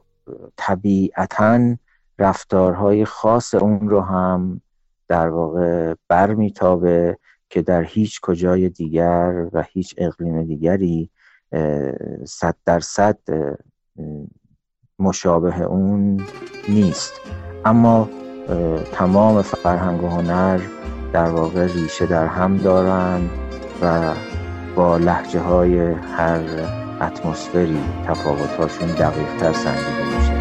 طبیعتا 0.57 1.77
رفتارهای 2.19 3.05
خاص 3.05 3.55
اون 3.55 3.89
رو 3.89 4.01
هم 4.01 4.61
در 5.09 5.29
واقع 5.29 5.95
برمیتابه 6.09 7.19
که 7.51 7.63
در 7.63 7.83
هیچ 7.83 8.21
کجای 8.21 8.69
دیگر 8.69 9.47
و 9.53 9.63
هیچ 9.63 9.95
اقلیم 9.99 10.45
دیگری 10.45 11.11
صد 12.25 12.55
درصد 12.67 13.19
مشابه 14.99 15.63
اون 15.63 16.21
نیست. 16.69 17.13
اما 17.65 18.09
تمام 18.93 19.43
فرهنگ 19.43 20.05
و 20.05 20.09
هنر 20.09 20.61
در 21.13 21.31
واقع 21.31 21.67
ریشه 21.67 22.07
در 22.07 22.27
هم 22.27 22.57
دارند 22.57 23.31
و 23.83 24.15
با 24.79 24.97
لحجه 24.97 25.41
های 25.41 25.79
هر 26.17 26.41
اتمسفری 27.01 27.79
تفاوتاشون 28.07 28.89
دقیق 28.89 29.37
تر 29.41 29.53
سنجیده 29.53 30.05
میشه. 30.05 30.39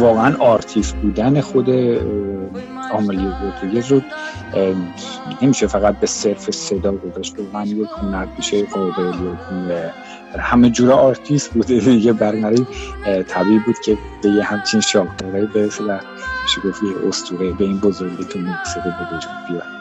واقعا 0.00 0.36
آرتیست 0.38 0.96
بودن 0.96 1.40
خود 1.40 1.70
آمالیا 2.92 3.28
رودریگز 3.42 3.92
رو 3.92 4.00
نمیشه 5.42 5.66
فقط 5.66 6.00
به 6.00 6.06
صرف 6.06 6.50
صدا 6.50 6.92
گذاشت 6.92 7.36
واقعا 7.38 7.66
یک 7.66 7.88
هنرپیشه 8.02 8.64
قابل 8.64 9.12
همه 10.38 10.70
جور 10.70 10.92
آرتیست 10.92 11.52
بوده. 11.52 11.80
دیگه 11.90 12.12
برنامه 12.12 12.66
طبیعی 13.28 13.58
بود 13.58 13.80
که 13.84 13.98
به 14.22 14.28
یه 14.28 14.42
همچین 14.42 14.80
شاهکارهایی 14.80 15.46
برسه 15.46 15.84
و 15.84 15.98
میشه 16.42 16.60
گفت 16.68 16.82
یه 16.82 17.08
اسطوره 17.08 17.52
به 17.52 17.64
این 17.64 17.78
بزرگی 17.78 18.24
تو 18.24 18.38
موسیقی 18.38 18.90
به 18.98 19.16
وجود 19.16 19.30
بیاد. 19.48 19.80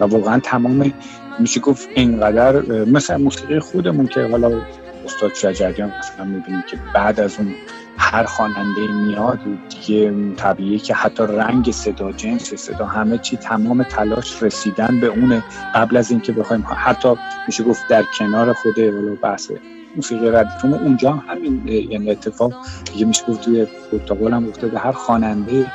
و 0.00 0.04
واقعا 0.04 0.40
تمام 0.40 0.92
میشه 1.38 1.60
گفت 1.60 1.88
اینقدر 1.94 2.60
مثل 2.84 3.16
موسیقی 3.16 3.58
خودمون 3.58 4.06
که 4.06 4.26
حالا 4.26 4.60
استاد 5.04 5.34
شجریان 5.34 5.92
مثلا 5.98 6.24
می‌بینیم 6.24 6.62
که 6.70 6.78
بعد 6.94 7.20
از 7.20 7.38
اون 7.38 7.54
هر 7.98 8.24
خواننده 8.24 8.92
میاد 8.92 9.38
دیگه 9.68 10.34
طبیعیه 10.36 10.78
که 10.78 10.94
حتی 10.94 11.22
رنگ 11.22 11.70
صدا 11.70 12.12
جنس 12.12 12.54
صدا 12.54 12.86
همه 12.86 13.18
چی 13.18 13.36
تمام 13.36 13.82
تلاش 13.82 14.42
رسیدن 14.42 15.00
به 15.00 15.06
اون 15.06 15.42
قبل 15.74 15.96
از 15.96 16.10
اینکه 16.10 16.32
بخوایم 16.32 16.66
حتی 16.76 17.14
میشه 17.46 17.64
گفت 17.64 17.88
در 17.88 18.04
کنار 18.18 18.52
خود 18.52 18.78
ولو 18.78 19.16
بحث 19.16 19.50
موسیقی 19.96 20.30
ردیفون 20.30 20.74
اونجا 20.74 21.12
همین 21.12 21.68
یعنی 21.68 22.10
اتفاق. 22.10 22.52
دیگه 22.92 23.06
میشه 23.06 23.22
گفت 23.28 23.40
توی 23.40 23.66
پرتغال 23.92 24.32
هم 24.32 24.46
به 24.72 24.78
هر 24.78 24.92
خواننده 24.92 25.72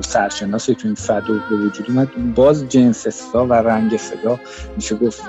سرشناسی 0.00 0.74
تو 0.74 0.88
این 0.88 0.94
فدو 0.94 1.34
به 1.50 1.56
وجود 1.56 1.86
اومد. 1.88 2.34
باز 2.34 2.68
جنس 2.68 3.08
صدا 3.08 3.46
و 3.46 3.52
رنگ 3.52 3.96
صدا 3.96 4.40
میشه 4.76 4.96
گفت 4.96 5.22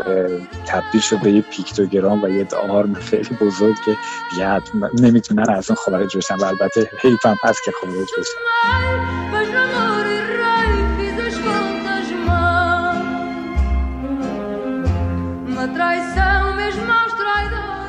تبدیل 0.68 1.02
شد 1.02 1.20
به 1.20 1.32
یه 1.32 1.42
پیکتوگرام 1.42 2.24
و 2.24 2.30
یه 2.30 2.48
آرم 2.70 2.94
خیلی 2.94 3.30
بزرگ 3.42 3.76
که 3.86 3.98
یاد 4.40 4.64
نمی‌تونن 5.00 5.50
از 5.50 5.70
اون 5.70 5.76
خارج 5.76 6.18
بشن. 6.18 6.36
و 6.36 6.46
البته 6.46 6.90
حیف 7.02 7.26
هم 7.26 7.36
هست 7.44 7.60
که 7.66 7.72
خارج 7.72 8.08
بشن. 8.18 9.97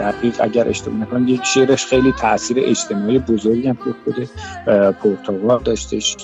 دقیق 0.00 0.36
اگر 0.40 0.68
اشتباه 0.68 0.96
نکنم 0.98 1.28
یک 1.28 1.44
شعرش 1.44 1.86
خیلی 1.86 2.12
تاثیر 2.12 2.56
اجتماعی 2.60 3.18
بزرگی 3.18 3.68
هم 3.68 3.76
که 3.76 3.94
خود 4.04 4.28
پرتغال 4.92 5.62
داشتش 5.64 6.16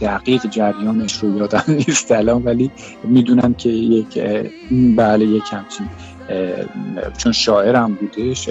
دقیق 0.00 0.46
جریانش 0.50 1.18
رو 1.18 1.38
یادم 1.38 1.64
نیست 1.88 2.12
الان 2.12 2.44
ولی 2.44 2.70
می‌دونم 3.04 3.54
که 3.54 3.68
یک 3.68 4.18
بله 4.96 5.24
یک 5.24 5.44
همچین 5.52 5.88
چون 7.18 7.32
شاعرم 7.32 7.94
بودش 7.94 8.48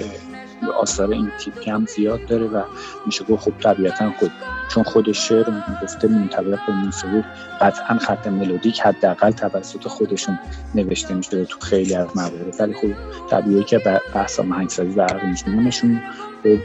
آثار 0.66 1.10
این 1.10 1.30
تیپی 1.40 1.70
هم 1.70 1.86
زیاد 1.86 2.26
داره 2.26 2.46
و 2.46 2.62
میشه 3.06 3.24
گفت 3.24 3.44
خب 3.44 3.52
طبیعتا 3.62 4.12
خود 4.18 4.30
چون 4.68 4.82
خود 4.82 5.12
شعر 5.12 5.44
گفته 5.82 6.08
منطبق 6.08 6.58
به 6.66 6.72
موسیقی 6.72 7.24
قطعا 7.60 7.98
خط 7.98 8.26
ملودیک 8.26 8.80
حداقل 8.80 9.30
توسط 9.30 9.88
خودشون 9.88 10.38
نوشته 10.74 11.14
میشه 11.14 11.44
تو 11.44 11.60
خیلی 11.60 11.94
از 11.94 12.08
موارد. 12.16 12.60
ولی 12.60 12.74
خب 12.74 12.88
طبیعی 13.30 13.64
که 13.64 13.78
بحث 14.14 14.40
آهنگسازی 14.40 14.94
و 14.96 15.06
نشون 15.46 16.02
خب 16.42 16.58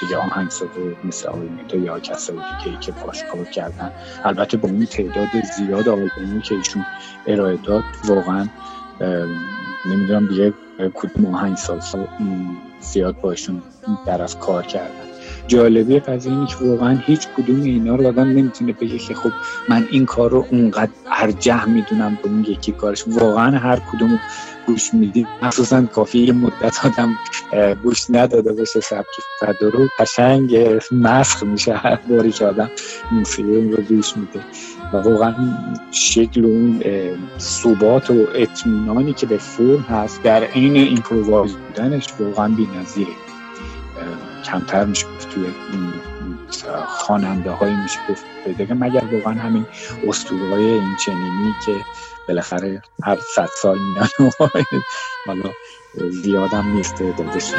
دیگه 0.00 0.16
آهنگساز 0.16 0.68
مثل 1.04 1.28
آقای 1.28 1.48
یا 1.72 2.00
کسایی 2.00 2.40
دیگه 2.64 2.78
که 2.78 2.92
پاشکار 2.92 3.44
کردن. 3.44 3.90
البته 4.24 4.56
با 4.56 4.68
اون 4.68 4.86
تعداد 4.86 5.28
زیاد 5.56 5.88
آلبومی 5.88 6.42
که 6.42 6.54
ایشون 6.54 6.86
ارائه 7.26 7.56
داد 7.56 7.84
واقعا 8.04 8.48
نمی‌دونم 9.86 10.26
دیگه 10.26 10.52
کدوم 10.94 11.34
آهنگساز 11.34 11.94
زیاد 12.92 13.20
باشون 13.20 13.62
طرف 14.06 14.38
کار 14.38 14.62
کردن. 14.62 15.05
جالبی 15.48 16.00
قضیه 16.00 16.32
اینه 16.32 16.46
که 16.46 16.56
واقعا 16.60 16.98
هیچ 17.06 17.28
کدوم 17.36 17.62
اینا 17.62 17.94
رو 17.96 18.06
آدم 18.06 18.28
نمی‌تونه 18.28 18.72
بگه 18.72 18.98
که 18.98 19.14
خب 19.14 19.30
من 19.68 19.88
این 19.90 20.06
کار 20.06 20.30
رو 20.30 20.46
اونقدر 20.50 20.90
ارجح 21.12 21.64
می‌دونم 21.64 22.18
به 22.22 22.28
اون 22.28 22.44
یکی 22.48 22.72
کارش. 22.72 23.04
واقعا 23.08 23.58
هر 23.58 23.76
کدوم 23.92 24.20
گوش 24.66 24.94
می‌دید 24.94 25.26
مخصوصا 25.42 25.82
کافی 25.82 26.18
یه 26.18 26.32
مدت 26.32 26.86
آدم 26.86 27.16
گوش 27.82 28.10
نداده 28.10 28.52
باشه 28.52 28.80
سبک 28.80 29.06
فدو 29.40 29.68
رو 29.68 29.88
قشنگ 29.98 30.80
مسخ 30.92 31.42
میشه 31.42 31.76
هر 31.76 31.98
باری 32.08 32.32
که 32.32 32.46
آدم 32.46 32.70
موسیقی 33.12 33.70
رو 33.70 33.82
گوش 33.82 34.16
میده. 34.16 34.40
و 34.92 34.96
واقعا 34.96 35.34
شکل 35.90 36.44
اون 36.44 36.82
ثبات 37.38 38.10
و 38.10 38.26
اطمینانی 38.34 39.12
که 39.12 39.26
به 39.26 39.38
فرم 39.38 39.86
هست 39.88 40.22
در 40.22 40.44
عین 40.44 40.76
improvise 40.76 41.52
بودنش 41.52 42.06
واقعا 42.20 42.48
بی‌نظیره. 42.48 43.25
کمتر 44.46 44.84
میشه 44.84 45.06
گفت 45.06 45.28
توی 45.30 45.46
خواننده 46.86 47.50
های 47.50 47.76
میشه 47.76 47.98
گفت 48.10 48.24
پیدا 48.44 48.74
مگر 48.74 49.04
واقعا 49.12 49.34
همین 49.34 49.66
اسطوره 50.08 50.48
های 50.50 50.64
این 50.64 50.96
چنینی 51.04 51.54
که 51.66 51.72
بالاخره 52.28 52.82
هر 53.04 53.18
صد 53.34 53.48
سال 53.62 53.78
میدن 53.78 54.30
حالا 55.26 55.50
زیادم 56.10 56.72
نیست 56.74 56.98
دادش 56.98 57.54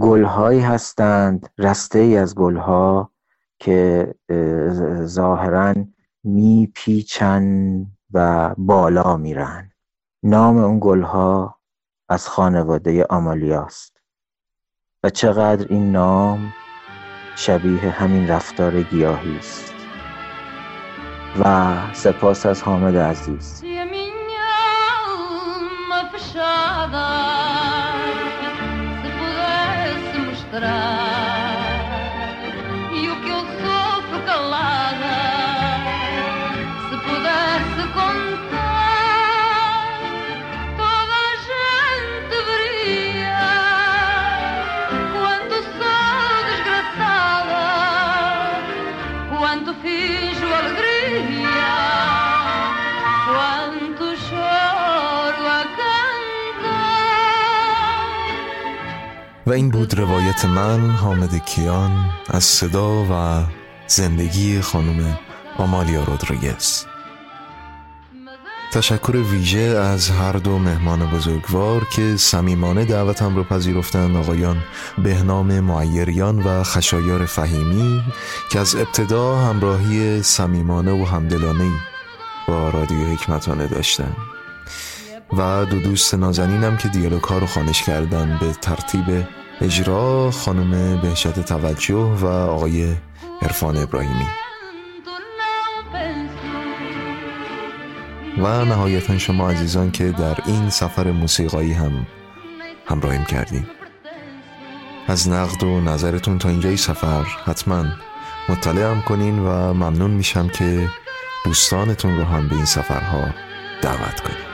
گلهایی 0.00 0.60
هستند 0.60 1.50
رسته 1.58 1.98
ای 1.98 2.16
از 2.16 2.34
گلها 2.34 3.10
که 3.58 4.14
ظاهرا 5.04 5.74
میپیچن 6.24 7.86
و 8.12 8.54
بالا 8.58 9.16
میرن. 9.16 9.69
نام 10.22 10.56
اون 10.56 10.78
گلها 10.82 11.58
از 12.08 12.28
خانواده 12.28 13.06
آمالیاست. 13.10 14.00
و 15.04 15.10
چقدر 15.10 15.66
این 15.70 15.92
نام 15.92 16.52
شبیه 17.36 17.90
همین 17.90 18.28
رفتار 18.28 18.82
گیاهی 18.82 19.36
است. 19.38 19.74
و 21.44 21.76
سپاس 21.92 22.46
از 22.46 22.62
حامد 22.62 22.96
عزیز. 22.96 23.64
و 59.50 59.52
این 59.52 59.70
بود 59.70 59.94
روایت 59.94 60.44
من 60.44 60.90
حامد 60.90 61.44
کیان 61.44 62.10
از 62.28 62.44
صدا 62.44 63.04
و 63.10 63.44
زندگی 63.86 64.60
خانم 64.60 65.18
آمالیا 65.58 66.04
رودریگز. 66.04 66.84
تشکر 68.72 69.16
ویژه 69.16 69.58
از 69.58 70.10
هر 70.10 70.32
دو 70.32 70.58
مهمان 70.58 71.10
بزرگوار 71.10 71.84
که 71.84 72.16
صمیمانه 72.16 72.84
دعوتم 72.84 73.36
رو 73.36 73.44
پذیرفتند 73.44 74.16
آقایان 74.16 74.56
بهنام 74.98 75.60
معیریان 75.60 76.42
و 76.42 76.62
خشایار 76.62 77.26
فهیمی 77.26 78.02
که 78.50 78.58
از 78.58 78.74
ابتدا 78.74 79.36
همراهی 79.36 80.22
صمیمانه 80.22 81.02
و 81.02 81.04
همدلانه 81.04 81.70
با 82.48 82.68
رادیو 82.70 83.06
حکمتانه 83.06 83.66
داشتن 83.66 84.16
و 85.32 85.64
دو 85.64 85.78
دوست 85.78 86.14
نازنینم 86.14 86.76
که 86.76 86.88
دیالوگ 86.88 87.24
ها 87.24 87.38
رو 87.38 87.46
خانش 87.46 87.82
کردن 87.82 88.38
به 88.40 88.52
ترتیب 88.52 89.26
اجرا 89.60 90.30
خانم 90.30 91.00
بهشت 91.00 91.40
توجه 91.40 91.96
و 91.96 92.26
آقای 92.26 92.94
عرفان 93.42 93.76
ابراهیمی. 93.76 94.26
و 98.38 98.64
نهایتا 98.64 99.18
شما 99.18 99.50
عزیزان 99.50 99.90
که 99.90 100.04
در 100.04 100.38
این 100.46 100.70
سفر 100.70 101.10
موسیقایی 101.10 101.72
هم 101.72 102.06
همراهیم 102.86 103.24
کردیم. 103.24 103.66
از 105.08 105.28
نقد 105.28 105.62
و 105.62 105.80
نظرتون 105.80 106.38
تا 106.38 106.48
اینجای 106.48 106.76
سفر 106.76 107.22
حتما 107.22 107.84
مطلعم 108.48 109.02
کنین 109.02 109.38
و 109.38 109.74
ممنون 109.74 110.10
میشم 110.10 110.48
که 110.48 110.88
دوستانتون 111.44 112.18
رو 112.18 112.24
هم 112.24 112.48
به 112.48 112.54
این 112.54 112.64
سفرها 112.64 113.28
دعوت 113.82 114.20
کنین. 114.20 114.49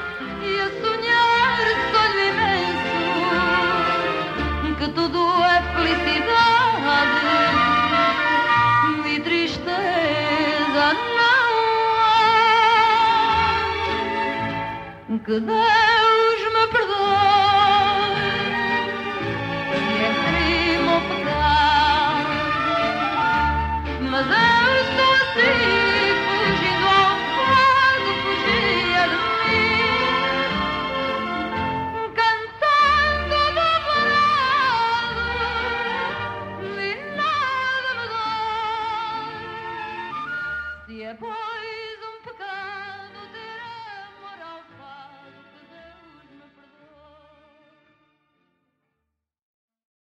Goodbye. 15.27 15.86